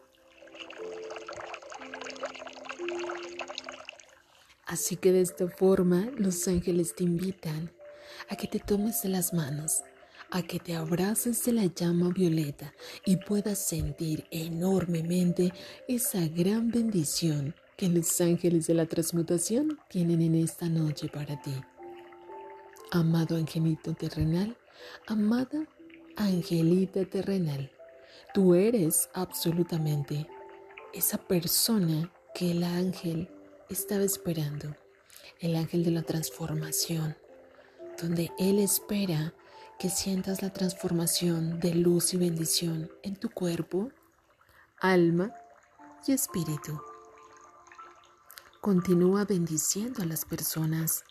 Así 4.71 4.95
que 4.95 5.11
de 5.11 5.21
esta 5.21 5.49
forma 5.49 6.13
los 6.17 6.47
ángeles 6.47 6.95
te 6.95 7.03
invitan 7.03 7.73
a 8.29 8.37
que 8.37 8.47
te 8.47 8.61
tomes 8.61 9.03
de 9.03 9.09
las 9.09 9.35
manos, 9.35 9.83
a 10.31 10.43
que 10.43 10.61
te 10.61 10.77
abraces 10.77 11.45
de 11.45 11.55
la 11.55 11.65
llama 11.65 12.11
violeta 12.11 12.73
y 13.05 13.17
puedas 13.17 13.59
sentir 13.67 14.27
enormemente 14.31 15.53
esa 15.89 16.25
gran 16.29 16.71
bendición 16.71 17.53
que 17.77 17.89
los 17.89 18.21
ángeles 18.21 18.69
de 18.69 18.75
la 18.75 18.87
transmutación 18.87 19.77
tienen 19.89 20.23
en 20.23 20.37
esta 20.37 20.69
noche 20.69 21.09
para 21.09 21.43
ti. 21.43 21.61
Amado 22.93 23.35
angelito 23.35 23.93
terrenal, 23.95 24.57
amada 25.09 25.67
angelita 26.15 27.05
terrenal, 27.07 27.73
tú 28.33 28.55
eres 28.55 29.09
absolutamente 29.15 30.29
esa 30.93 31.19
persona 31.19 32.13
que 32.37 32.53
el 32.53 32.63
ángel 32.63 33.29
estaba 33.71 34.03
esperando, 34.03 34.75
el 35.39 35.55
ángel 35.55 35.85
de 35.85 35.93
la 35.93 36.03
transformación, 36.03 37.17
donde 38.03 38.33
Él 38.39 38.59
espera 38.59 39.33
que 39.79 39.89
sientas 39.89 40.43
la 40.43 40.53
transformación 40.53 41.61
de 41.61 41.75
luz 41.75 42.13
y 42.13 42.17
bendición 42.17 42.91
en 43.03 43.17
tu 43.17 43.31
cuerpo, 43.31 43.91
alma 44.81 45.33
y 46.07 46.13
espíritu. 46.13 46.83
Continúa 48.61 49.25
bendiciendo 49.25 50.03
a 50.03 50.07
las 50.07 50.25
personas. 50.25 51.05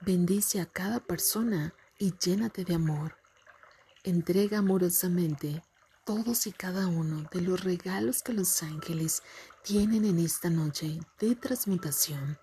Bendice 0.00 0.60
a 0.60 0.66
cada 0.66 1.00
persona 1.00 1.74
y 1.98 2.12
llénate 2.18 2.64
de 2.64 2.74
amor. 2.74 3.16
Entrega 4.04 4.58
amorosamente 4.58 5.62
todos 6.06 6.46
y 6.46 6.52
cada 6.52 6.86
uno 6.86 7.28
de 7.32 7.40
los 7.40 7.64
regalos 7.64 8.22
que 8.22 8.32
los 8.32 8.62
ángeles 8.62 9.24
tienen 9.64 10.04
en 10.04 10.20
esta 10.20 10.48
noche 10.48 11.00
de 11.18 11.34
transmutación. 11.34 12.38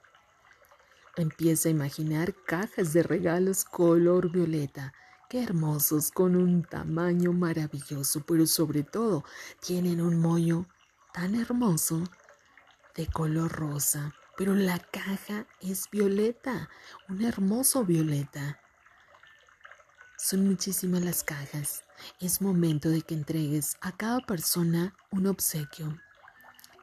Empieza 1.15 1.69
a 1.69 1.71
imaginar 1.71 2.35
cajas 2.45 2.91
de 2.91 3.03
regalos 3.03 3.63
color 3.63 4.29
violeta, 4.29 4.93
qué 5.29 5.41
hermosos, 5.41 6.11
con 6.11 6.35
un 6.35 6.63
tamaño 6.63 7.31
maravilloso, 7.31 8.25
pero 8.25 8.45
sobre 8.47 8.83
todo 8.83 9.23
tienen 9.61 10.01
un 10.01 10.19
moño 10.19 10.67
tan 11.13 11.33
hermoso 11.33 12.03
de 12.95 13.07
color 13.07 13.49
rosa, 13.49 14.13
pero 14.35 14.55
la 14.55 14.77
caja 14.77 15.47
es 15.61 15.89
violeta, 15.89 16.69
un 17.07 17.23
hermoso 17.23 17.85
violeta. 17.85 18.59
Son 20.17 20.45
muchísimas 20.45 21.01
las 21.01 21.23
cajas. 21.23 21.83
Es 22.19 22.41
momento 22.41 22.89
de 22.89 23.01
que 23.01 23.13
entregues 23.13 23.77
a 23.81 23.95
cada 23.95 24.19
persona 24.21 24.95
un 25.11 25.27
obsequio 25.27 25.97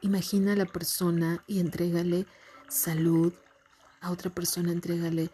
Imagina 0.03 0.53
a 0.53 0.55
la 0.55 0.65
persona 0.65 1.43
y 1.45 1.59
entrégale 1.59 2.25
salud, 2.67 3.33
a 4.01 4.09
otra 4.09 4.31
persona 4.31 4.71
entrégale 4.71 5.29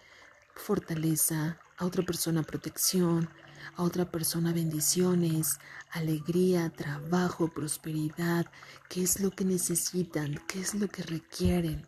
fortaleza, 0.55 1.57
a 1.77 1.85
otra 1.85 2.03
persona 2.03 2.43
protección, 2.43 3.29
a 3.77 3.83
otra 3.83 4.11
persona 4.11 4.51
bendiciones, 4.51 5.59
alegría, 5.91 6.69
trabajo, 6.69 7.47
prosperidad, 7.47 8.47
qué 8.89 9.03
es 9.03 9.21
lo 9.21 9.31
que 9.31 9.45
necesitan, 9.45 10.37
qué 10.49 10.59
es 10.59 10.73
lo 10.73 10.89
que 10.89 11.03
requieren. 11.03 11.87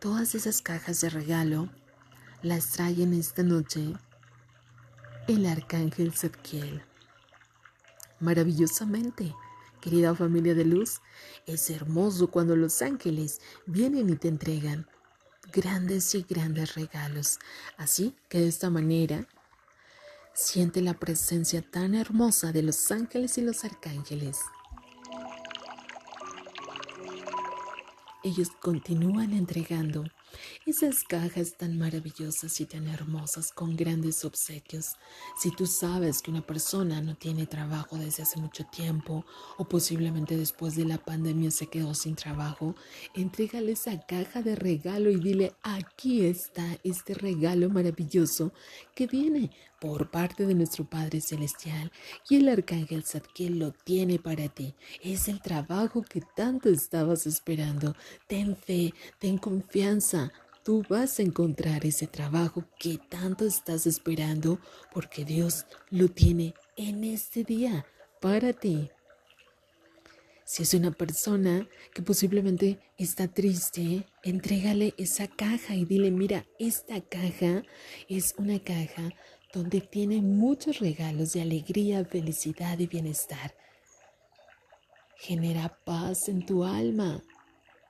Todas 0.00 0.34
esas 0.34 0.62
cajas 0.62 1.02
de 1.02 1.10
regalo 1.10 1.68
las 2.40 2.70
trae 2.70 3.02
en 3.02 3.12
esta 3.12 3.42
noche 3.42 3.92
el 5.28 5.44
arcángel 5.44 6.12
Zadkiel. 6.12 6.82
Maravillosamente, 8.18 9.34
querida 9.80 10.14
familia 10.14 10.54
de 10.54 10.64
luz, 10.64 11.02
es 11.46 11.68
hermoso 11.68 12.30
cuando 12.30 12.56
los 12.56 12.80
ángeles 12.80 13.42
vienen 13.66 14.08
y 14.08 14.16
te 14.16 14.28
entregan 14.28 14.88
grandes 15.52 16.14
y 16.14 16.22
grandes 16.22 16.74
regalos. 16.74 17.38
Así 17.76 18.16
que 18.30 18.40
de 18.40 18.48
esta 18.48 18.70
manera 18.70 19.28
siente 20.32 20.80
la 20.80 20.94
presencia 20.94 21.60
tan 21.60 21.94
hermosa 21.94 22.50
de 22.50 22.62
los 22.62 22.90
ángeles 22.90 23.36
y 23.36 23.42
los 23.42 23.64
arcángeles. 23.64 24.38
Ellos 28.24 28.48
continúan 28.60 29.32
entregando 29.32 30.04
esas 30.66 31.02
cajas 31.04 31.56
tan 31.56 31.78
maravillosas 31.78 32.60
y 32.60 32.66
tan 32.66 32.88
hermosas 32.88 33.52
con 33.52 33.76
grandes 33.76 34.24
obsequios. 34.24 34.96
Si 35.36 35.50
tú 35.50 35.66
sabes 35.66 36.22
que 36.22 36.30
una 36.30 36.42
persona 36.42 37.00
no 37.00 37.16
tiene 37.16 37.46
trabajo 37.46 37.96
desde 37.96 38.22
hace 38.22 38.38
mucho 38.40 38.64
tiempo 38.64 39.24
o 39.56 39.68
posiblemente 39.68 40.36
después 40.36 40.76
de 40.76 40.84
la 40.84 40.98
pandemia 40.98 41.50
se 41.50 41.68
quedó 41.68 41.94
sin 41.94 42.16
trabajo, 42.16 42.74
entrégale 43.14 43.72
esa 43.72 43.98
caja 44.06 44.42
de 44.42 44.56
regalo 44.56 45.10
y 45.10 45.16
dile, 45.16 45.54
aquí 45.62 46.26
está 46.26 46.78
este 46.84 47.14
regalo 47.14 47.70
maravilloso 47.70 48.52
que 48.94 49.06
viene 49.06 49.50
por 49.80 50.10
parte 50.10 50.46
de 50.46 50.54
nuestro 50.54 50.84
Padre 50.84 51.20
Celestial 51.20 51.92
y 52.28 52.36
el 52.36 52.48
Arcángel 52.48 53.04
Zadkiel 53.04 53.58
lo 53.58 53.72
tiene 53.72 54.18
para 54.18 54.48
ti. 54.48 54.74
Es 55.02 55.28
el 55.28 55.40
trabajo 55.40 56.02
que 56.02 56.20
tanto 56.20 56.68
estabas 56.68 57.26
esperando. 57.26 57.94
Ten 58.26 58.56
fe, 58.56 58.92
ten 59.18 59.38
confianza. 59.38 60.32
Tú 60.64 60.84
vas 60.88 61.18
a 61.18 61.22
encontrar 61.22 61.86
ese 61.86 62.06
trabajo 62.06 62.64
que 62.78 62.98
tanto 63.08 63.46
estás 63.46 63.86
esperando 63.86 64.58
porque 64.92 65.24
Dios 65.24 65.66
lo 65.90 66.08
tiene 66.08 66.54
en 66.76 67.04
este 67.04 67.44
día 67.44 67.86
para 68.20 68.52
ti. 68.52 68.90
Si 70.48 70.62
es 70.62 70.72
una 70.72 70.90
persona 70.92 71.68
que 71.92 72.00
posiblemente 72.00 72.80
está 72.96 73.28
triste, 73.28 74.06
entrégale 74.22 74.94
esa 74.96 75.26
caja 75.26 75.74
y 75.74 75.84
dile, 75.84 76.10
mira, 76.10 76.46
esta 76.58 77.02
caja 77.02 77.64
es 78.08 78.34
una 78.38 78.58
caja 78.58 79.12
donde 79.52 79.80
tiene 79.80 80.20
muchos 80.20 80.78
regalos 80.78 81.32
de 81.32 81.42
alegría, 81.42 82.04
felicidad 82.04 82.78
y 82.78 82.86
bienestar. 82.86 83.54
Genera 85.16 85.78
paz 85.84 86.28
en 86.28 86.44
tu 86.44 86.64
alma 86.64 87.22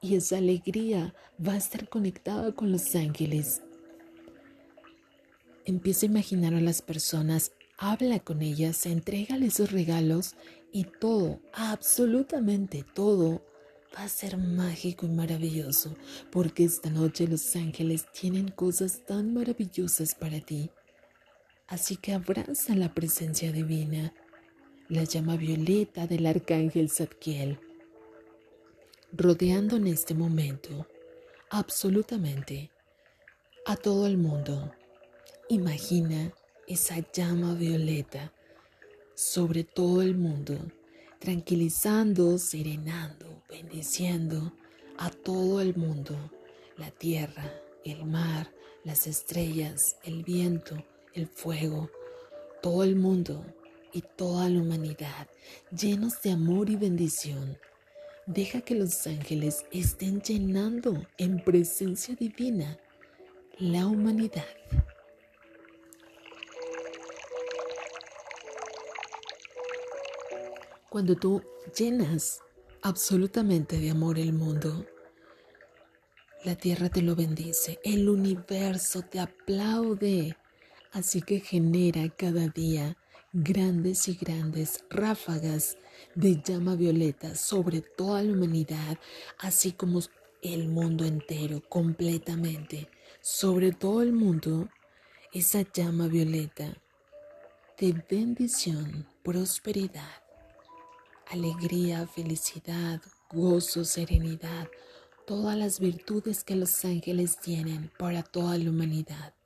y 0.01 0.15
esa 0.15 0.39
alegría 0.39 1.15
va 1.45 1.55
a 1.55 1.59
estar 1.59 1.89
conectada 1.89 2.53
con 2.53 2.71
los 2.71 2.95
ángeles. 2.95 3.63
Empieza 5.65 6.07
a 6.07 6.09
imaginar 6.09 6.55
a 6.55 6.61
las 6.61 6.81
personas, 6.81 7.53
habla 7.77 8.21
con 8.21 8.41
ellas, 8.41 8.87
entrégale 8.87 9.47
esos 9.47 9.71
regalos 9.71 10.35
y 10.73 10.85
todo, 10.85 11.41
absolutamente 11.53 12.85
todo, 12.95 13.45
va 13.95 14.05
a 14.05 14.09
ser 14.09 14.37
mágico 14.37 15.07
y 15.07 15.11
maravilloso, 15.11 15.95
porque 16.31 16.65
esta 16.65 16.91
noche 16.91 17.27
los 17.27 17.55
ángeles 17.57 18.07
tienen 18.13 18.49
cosas 18.49 19.05
tan 19.07 19.35
maravillosas 19.35 20.15
para 20.15 20.41
ti. 20.41 20.71
Así 21.69 21.97
que 21.97 22.15
abraza 22.15 22.75
la 22.75 22.95
presencia 22.95 23.53
divina, 23.53 24.15
la 24.89 25.05
llama 25.05 25.37
violeta 25.37 26.07
del 26.07 26.25
arcángel 26.25 26.89
Zadkiel, 26.89 27.61
rodeando 29.13 29.77
en 29.77 29.87
este 29.87 30.15
momento 30.15 30.87
absolutamente 31.51 32.71
a 33.67 33.77
todo 33.77 34.07
el 34.07 34.17
mundo. 34.17 34.73
Imagina 35.51 36.33
esa 36.67 36.97
llama 37.13 37.55
violeta 37.55 38.33
sobre 39.15 39.65
todo 39.65 40.01
el 40.01 40.17
mundo, 40.17 40.57
tranquilizando, 41.19 42.39
serenando, 42.39 43.43
bendiciendo 43.47 44.55
a 44.97 45.11
todo 45.11 45.61
el 45.61 45.77
mundo, 45.77 46.17
la 46.79 46.91
tierra, 46.93 47.53
el 47.85 48.07
mar, 48.07 48.55
las 48.85 49.07
estrellas, 49.07 49.97
el 50.03 50.23
viento, 50.23 50.83
el 51.19 51.27
fuego, 51.27 51.91
todo 52.63 52.85
el 52.85 52.97
mundo 52.97 53.45
y 53.93 54.03
toda 54.03 54.49
la 54.49 54.61
humanidad, 54.61 55.29
llenos 55.77 56.23
de 56.23 56.31
amor 56.31 56.71
y 56.71 56.77
bendición. 56.77 57.59
Deja 58.27 58.61
que 58.61 58.75
los 58.75 59.07
ángeles 59.07 59.65
estén 59.73 60.21
llenando 60.21 61.07
en 61.17 61.43
presencia 61.43 62.15
divina 62.15 62.79
la 63.59 63.87
humanidad. 63.87 64.45
Cuando 70.89 71.17
tú 71.17 71.43
llenas 71.77 72.41
absolutamente 72.83 73.79
de 73.79 73.91
amor 73.91 74.19
el 74.19 74.33
mundo, 74.33 74.87
la 76.45 76.55
tierra 76.55 76.89
te 76.89 77.03
lo 77.03 77.17
bendice, 77.17 77.81
el 77.83 78.09
universo 78.09 79.03
te 79.03 79.19
aplaude 79.19 80.37
Así 80.93 81.21
que 81.21 81.41
genera 81.41 82.09
cada 82.09 82.49
día 82.49 82.97
grandes 83.33 84.09
y 84.09 84.15
grandes 84.15 84.85
ráfagas 84.89 85.77
de 86.15 86.41
llama 86.43 86.77
violeta 86.77 87.35
sobre 87.35 87.83
toda 87.83 88.23
la 88.23 88.33
humanidad, 88.33 88.99
así 89.39 89.73
como 89.73 90.01
el 90.41 90.69
mundo 90.69 91.05
entero 91.05 91.63
completamente, 91.69 92.89
sobre 93.21 93.73
todo 93.73 94.01
el 94.01 94.13
mundo, 94.13 94.69
esa 95.33 95.61
llama 95.61 96.07
violeta 96.07 96.75
de 97.79 98.03
bendición, 98.09 99.07
prosperidad, 99.23 100.23
alegría, 101.27 102.07
felicidad, 102.07 103.03
gozo, 103.31 103.85
serenidad, 103.85 104.69
todas 105.27 105.55
las 105.55 105.81
virtudes 105.81 106.45
que 106.45 106.57
los 106.57 106.83
ángeles 106.87 107.39
tienen 107.39 107.91
para 107.99 108.23
toda 108.23 108.57
la 108.57 108.71
humanidad 108.71 109.38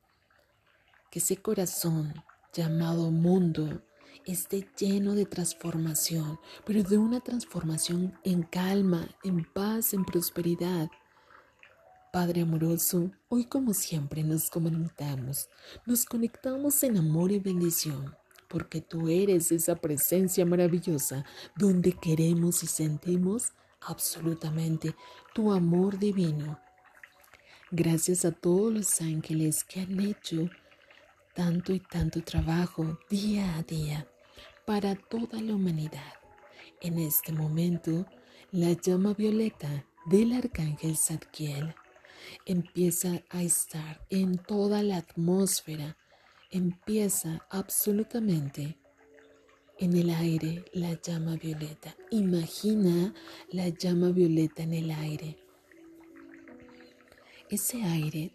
que 1.13 1.19
ese 1.19 1.37
corazón 1.37 2.15
llamado 2.55 3.11
mundo 3.11 3.83
esté 4.25 4.67
lleno 4.79 5.15
de 5.15 5.27
transformación, 5.27 6.41
pero 6.65 6.83
de 6.83 6.97
una 6.97 7.21
transformación 7.21 8.19
en 8.25 8.43
calma, 8.45 9.07
en 9.23 9.45
paz, 9.45 9.93
en 9.93 10.07
prosperidad. 10.07 10.89
Padre 12.15 12.41
amoroso, 12.41 13.11
hoy 13.29 13.45
como 13.45 13.75
siempre 13.75 14.23
nos 14.23 14.49
conectamos, 14.49 15.51
nos 15.85 16.07
conectamos 16.07 16.83
en 16.83 16.97
amor 16.97 17.31
y 17.31 17.41
bendición, 17.41 18.17
porque 18.49 18.81
tú 18.81 19.11
eres 19.11 19.53
esa 19.53 19.77
presencia 19.77 20.47
maravillosa 20.47 21.27
donde 21.57 21.93
queremos 21.93 22.63
y 22.63 22.69
sentimos 22.69 23.53
absolutamente 23.83 24.97
tu 25.35 25.53
amor 25.53 25.99
divino. 25.99 26.59
Gracias 27.71 28.25
a 28.25 28.33
todos 28.33 28.73
los 28.73 29.01
ángeles 29.03 29.63
que 29.63 29.81
han 29.81 30.01
hecho 30.01 30.49
tanto 31.35 31.73
y 31.73 31.81
tanto 31.81 32.23
trabajo 32.23 32.99
día 33.09 33.57
a 33.57 33.63
día 33.63 34.07
para 34.67 34.95
toda 34.95 35.41
la 35.41 35.55
humanidad. 35.55 36.13
En 36.81 36.99
este 36.99 37.33
momento, 37.33 38.07
la 38.51 38.73
llama 38.73 39.15
violeta 39.15 39.87
del 40.07 40.33
arcángel 40.33 40.97
Zadkiel 40.97 41.75
empieza 42.47 43.23
a 43.31 43.43
estar 43.43 44.05
en 44.11 44.37
toda 44.37 44.83
la 44.83 44.99
atmósfera, 44.99 45.97
empieza 46.51 47.47
absolutamente 47.51 48.79
en 49.79 49.97
el 49.97 50.11
aire 50.11 50.65
la 50.73 51.01
llama 51.01 51.37
violeta. 51.37 51.97
Imagina 52.11 53.15
la 53.51 53.69
llama 53.69 54.11
violeta 54.11 54.63
en 54.63 54.75
el 54.75 54.91
aire. 54.91 55.39
Ese 57.49 57.83
aire 57.83 58.33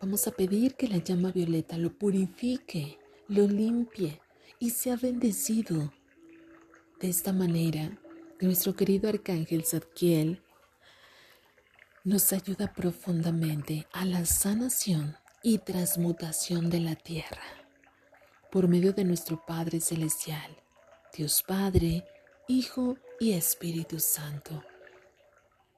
Vamos 0.00 0.28
a 0.28 0.30
pedir 0.30 0.76
que 0.76 0.86
la 0.86 0.98
llama 0.98 1.32
violeta 1.32 1.76
lo 1.76 1.92
purifique, 1.92 2.98
lo 3.26 3.48
limpie 3.48 4.20
y 4.60 4.70
sea 4.70 4.96
bendecido. 4.96 5.92
De 7.00 7.08
esta 7.08 7.32
manera, 7.32 7.98
nuestro 8.40 8.76
querido 8.76 9.08
arcángel 9.08 9.64
Zadkiel 9.64 10.40
nos 12.04 12.32
ayuda 12.32 12.72
profundamente 12.72 13.88
a 13.92 14.04
la 14.04 14.24
sanación 14.24 15.16
y 15.42 15.58
transmutación 15.58 16.70
de 16.70 16.80
la 16.80 16.94
tierra 16.94 17.42
por 18.52 18.68
medio 18.68 18.92
de 18.92 19.04
nuestro 19.04 19.44
Padre 19.44 19.80
Celestial, 19.80 20.62
Dios 21.16 21.42
Padre, 21.42 22.04
Hijo 22.46 22.96
y 23.18 23.32
Espíritu 23.32 23.98
Santo. 23.98 24.62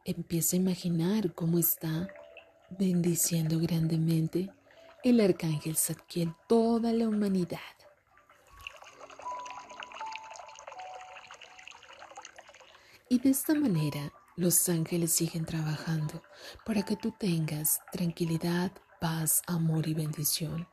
empieza 0.05 0.57
a 0.57 0.59
imaginar 0.59 1.35
cómo 1.35 1.59
está 1.59 2.09
bendiciendo 2.79 3.59
grandemente 3.59 4.51
el 5.03 5.21
arcángel 5.21 5.77
Zadkiel 5.77 6.35
toda 6.47 6.93
la 6.93 7.09
humanidad. 7.09 7.59
Y 13.09 13.19
de 13.19 13.31
esta 13.31 13.55
manera 13.55 14.13
los 14.37 14.69
ángeles 14.69 15.13
siguen 15.13 15.45
trabajando 15.45 16.23
para 16.65 16.83
que 16.83 16.97
tú 16.97 17.13
tengas 17.19 17.81
tranquilidad, 17.93 18.73
paz, 19.01 19.43
amor 19.47 19.89
y 19.89 19.95
bendición. 19.95 20.69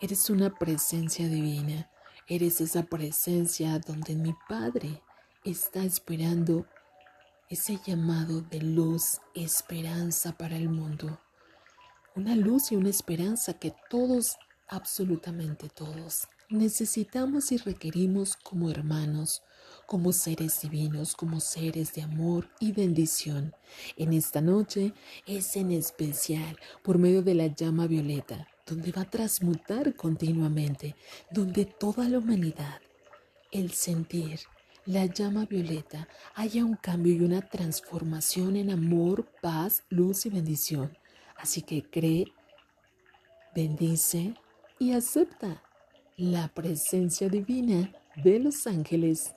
Eres 0.00 0.28
una 0.28 0.52
presencia 0.54 1.28
divina, 1.28 1.88
eres 2.26 2.60
esa 2.60 2.82
presencia 2.82 3.78
donde 3.78 4.16
mi 4.16 4.34
Padre 4.48 5.02
está 5.44 5.84
esperando 5.84 6.66
ese 7.52 7.78
llamado 7.84 8.40
de 8.40 8.62
luz, 8.62 9.20
esperanza 9.34 10.38
para 10.38 10.56
el 10.56 10.70
mundo. 10.70 11.20
Una 12.16 12.34
luz 12.34 12.72
y 12.72 12.76
una 12.76 12.88
esperanza 12.88 13.58
que 13.58 13.74
todos, 13.90 14.38
absolutamente 14.68 15.68
todos, 15.68 16.28
necesitamos 16.48 17.52
y 17.52 17.58
requerimos 17.58 18.36
como 18.36 18.70
hermanos, 18.70 19.42
como 19.86 20.14
seres 20.14 20.62
divinos, 20.62 21.14
como 21.14 21.40
seres 21.40 21.92
de 21.92 22.00
amor 22.00 22.48
y 22.58 22.72
bendición. 22.72 23.54
En 23.98 24.14
esta 24.14 24.40
noche 24.40 24.94
es 25.26 25.54
en 25.54 25.72
especial 25.72 26.58
por 26.82 26.96
medio 26.96 27.22
de 27.22 27.34
la 27.34 27.48
llama 27.48 27.86
violeta, 27.86 28.48
donde 28.66 28.92
va 28.92 29.02
a 29.02 29.10
transmutar 29.10 29.94
continuamente, 29.94 30.96
donde 31.30 31.66
toda 31.66 32.08
la 32.08 32.16
humanidad, 32.16 32.80
el 33.50 33.72
sentir, 33.72 34.40
la 34.86 35.06
llama 35.06 35.46
violeta 35.46 36.08
haya 36.34 36.64
un 36.64 36.74
cambio 36.74 37.14
y 37.14 37.20
una 37.20 37.40
transformación 37.40 38.56
en 38.56 38.70
amor, 38.70 39.26
paz, 39.40 39.84
luz 39.88 40.26
y 40.26 40.30
bendición. 40.30 40.96
Así 41.36 41.62
que 41.62 41.82
cree, 41.82 42.32
bendice 43.54 44.34
y 44.78 44.92
acepta 44.92 45.62
la 46.16 46.48
presencia 46.48 47.28
divina 47.28 47.92
de 48.16 48.40
los 48.40 48.66
ángeles. 48.66 49.34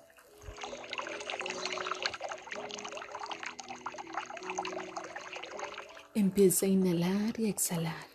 Empieza 6.13 6.65
a 6.65 6.69
inhalar 6.69 7.39
y 7.39 7.47
exhalar. 7.47 8.07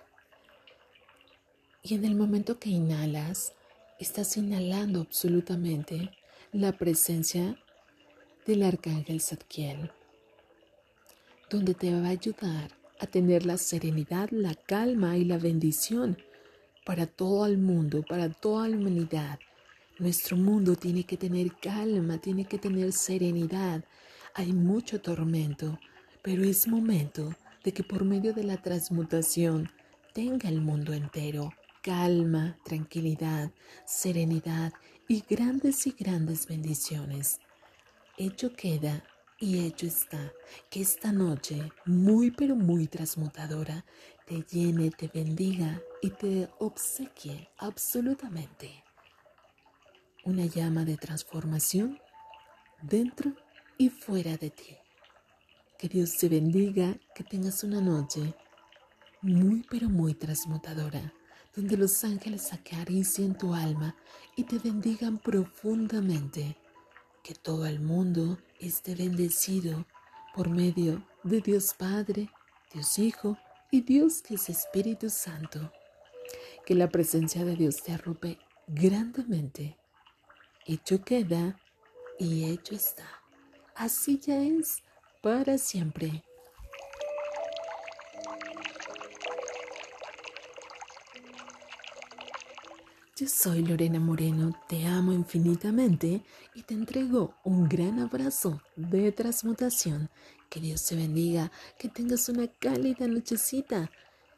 Y 1.82 1.94
en 1.94 2.04
el 2.04 2.16
momento 2.16 2.58
que 2.58 2.70
inhalas, 2.70 3.54
estás 3.98 4.36
inhalando 4.36 5.00
absolutamente 5.00 6.10
la 6.52 6.72
presencia 6.72 7.56
del 8.44 8.64
arcángel 8.64 9.20
Zadkiel, 9.20 9.92
donde 11.48 11.74
te 11.74 11.92
va 11.92 12.08
a 12.08 12.10
ayudar 12.10 12.72
a 12.98 13.06
tener 13.06 13.46
la 13.46 13.56
serenidad, 13.56 14.30
la 14.30 14.54
calma 14.54 15.16
y 15.16 15.24
la 15.24 15.38
bendición 15.38 16.18
para 16.84 17.06
todo 17.06 17.46
el 17.46 17.56
mundo, 17.56 18.02
para 18.02 18.30
toda 18.30 18.68
la 18.68 18.76
humanidad. 18.76 19.38
Nuestro 20.00 20.36
mundo 20.36 20.74
tiene 20.74 21.04
que 21.04 21.16
tener 21.16 21.54
calma, 21.54 22.18
tiene 22.18 22.44
que 22.44 22.58
tener 22.58 22.92
serenidad. 22.92 23.84
Hay 24.34 24.52
mucho 24.52 25.00
tormento, 25.00 25.78
pero 26.20 26.42
es 26.42 26.66
momento 26.66 27.32
de 27.62 27.72
que 27.72 27.84
por 27.84 28.04
medio 28.04 28.34
de 28.34 28.42
la 28.42 28.60
transmutación 28.60 29.70
tenga 30.14 30.48
el 30.48 30.60
mundo 30.60 30.92
entero 30.94 31.52
calma, 31.82 32.58
tranquilidad, 32.64 33.50
serenidad 33.86 34.72
y 35.10 35.24
grandes 35.28 35.88
y 35.88 35.90
grandes 35.90 36.46
bendiciones. 36.46 37.40
Hecho 38.16 38.52
queda 38.52 39.02
y 39.40 39.66
hecho 39.66 39.86
está 39.86 40.32
que 40.70 40.82
esta 40.82 41.10
noche, 41.10 41.72
muy 41.84 42.30
pero 42.30 42.54
muy 42.54 42.86
transmutadora, 42.86 43.84
te 44.24 44.44
llene, 44.48 44.92
te 44.92 45.08
bendiga 45.08 45.82
y 46.00 46.10
te 46.10 46.48
obsequie 46.60 47.48
absolutamente 47.58 48.84
una 50.24 50.46
llama 50.46 50.84
de 50.84 50.96
transformación 50.96 51.98
dentro 52.80 53.32
y 53.78 53.88
fuera 53.88 54.36
de 54.36 54.50
ti. 54.50 54.76
Que 55.76 55.88
Dios 55.88 56.18
te 56.18 56.28
bendiga, 56.28 56.96
que 57.16 57.24
tengas 57.24 57.64
una 57.64 57.80
noche 57.80 58.32
muy 59.22 59.66
pero 59.68 59.88
muy 59.88 60.14
transmutadora 60.14 61.12
donde 61.60 61.76
los 61.76 62.04
ángeles 62.04 62.54
acaricien 62.54 63.36
tu 63.36 63.52
alma 63.52 63.94
y 64.34 64.44
te 64.44 64.58
bendigan 64.58 65.18
profundamente. 65.18 66.56
Que 67.22 67.34
todo 67.34 67.66
el 67.66 67.80
mundo 67.80 68.38
esté 68.60 68.94
bendecido 68.94 69.86
por 70.34 70.48
medio 70.48 71.06
de 71.22 71.42
Dios 71.42 71.74
Padre, 71.74 72.30
Dios 72.72 72.98
Hijo 72.98 73.36
y 73.70 73.82
Dios 73.82 74.22
que 74.22 74.36
es 74.36 74.48
Espíritu 74.48 75.10
Santo. 75.10 75.70
Que 76.64 76.74
la 76.74 76.88
presencia 76.88 77.44
de 77.44 77.56
Dios 77.56 77.82
te 77.82 77.92
arrope 77.92 78.38
grandemente. 78.66 79.76
Hecho 80.64 81.02
queda 81.02 81.60
y 82.18 82.44
hecho 82.44 82.74
está. 82.74 83.04
Así 83.74 84.18
ya 84.18 84.42
es 84.42 84.82
para 85.20 85.58
siempre. 85.58 86.24
Yo 93.20 93.28
soy 93.28 93.62
Lorena 93.62 94.00
Moreno, 94.00 94.58
te 94.66 94.86
amo 94.86 95.12
infinitamente 95.12 96.24
y 96.54 96.62
te 96.62 96.72
entrego 96.72 97.34
un 97.44 97.68
gran 97.68 97.98
abrazo 97.98 98.62
de 98.76 99.12
transmutación. 99.12 100.08
Que 100.48 100.58
Dios 100.58 100.86
te 100.86 100.96
bendiga, 100.96 101.52
que 101.78 101.90
tengas 101.90 102.30
una 102.30 102.46
cálida 102.46 103.06
nochecita 103.08 103.90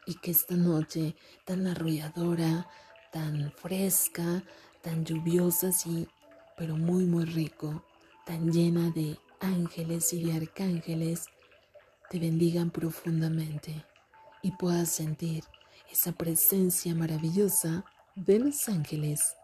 y 0.05 0.17
que 0.17 0.33
esta 0.33 0.57
noche 0.57 1.15
tan 1.45 1.69
arrolladora, 1.69 2.67
tan 3.13 3.53
fresca, 3.53 4.43
tan 4.83 5.05
lluviosa, 5.05 5.71
sí, 5.71 6.09
pero 6.57 6.77
muy, 6.77 7.05
muy 7.05 7.25
rico, 7.25 7.85
tan 8.27 8.51
llena 8.51 8.91
de 8.91 9.17
ángeles 9.39 10.13
y 10.13 10.25
de 10.25 10.33
arcángeles, 10.33 11.27
te 12.11 12.19
bendigan 12.19 12.73
profundamente 12.73 13.87
y 14.43 14.51
puedas 14.51 14.89
sentir 14.89 15.45
esa 15.89 16.11
presencia 16.11 16.97
maravillosa 16.97 17.85
de 18.15 18.39
los 18.39 18.69
ángeles 18.69 19.37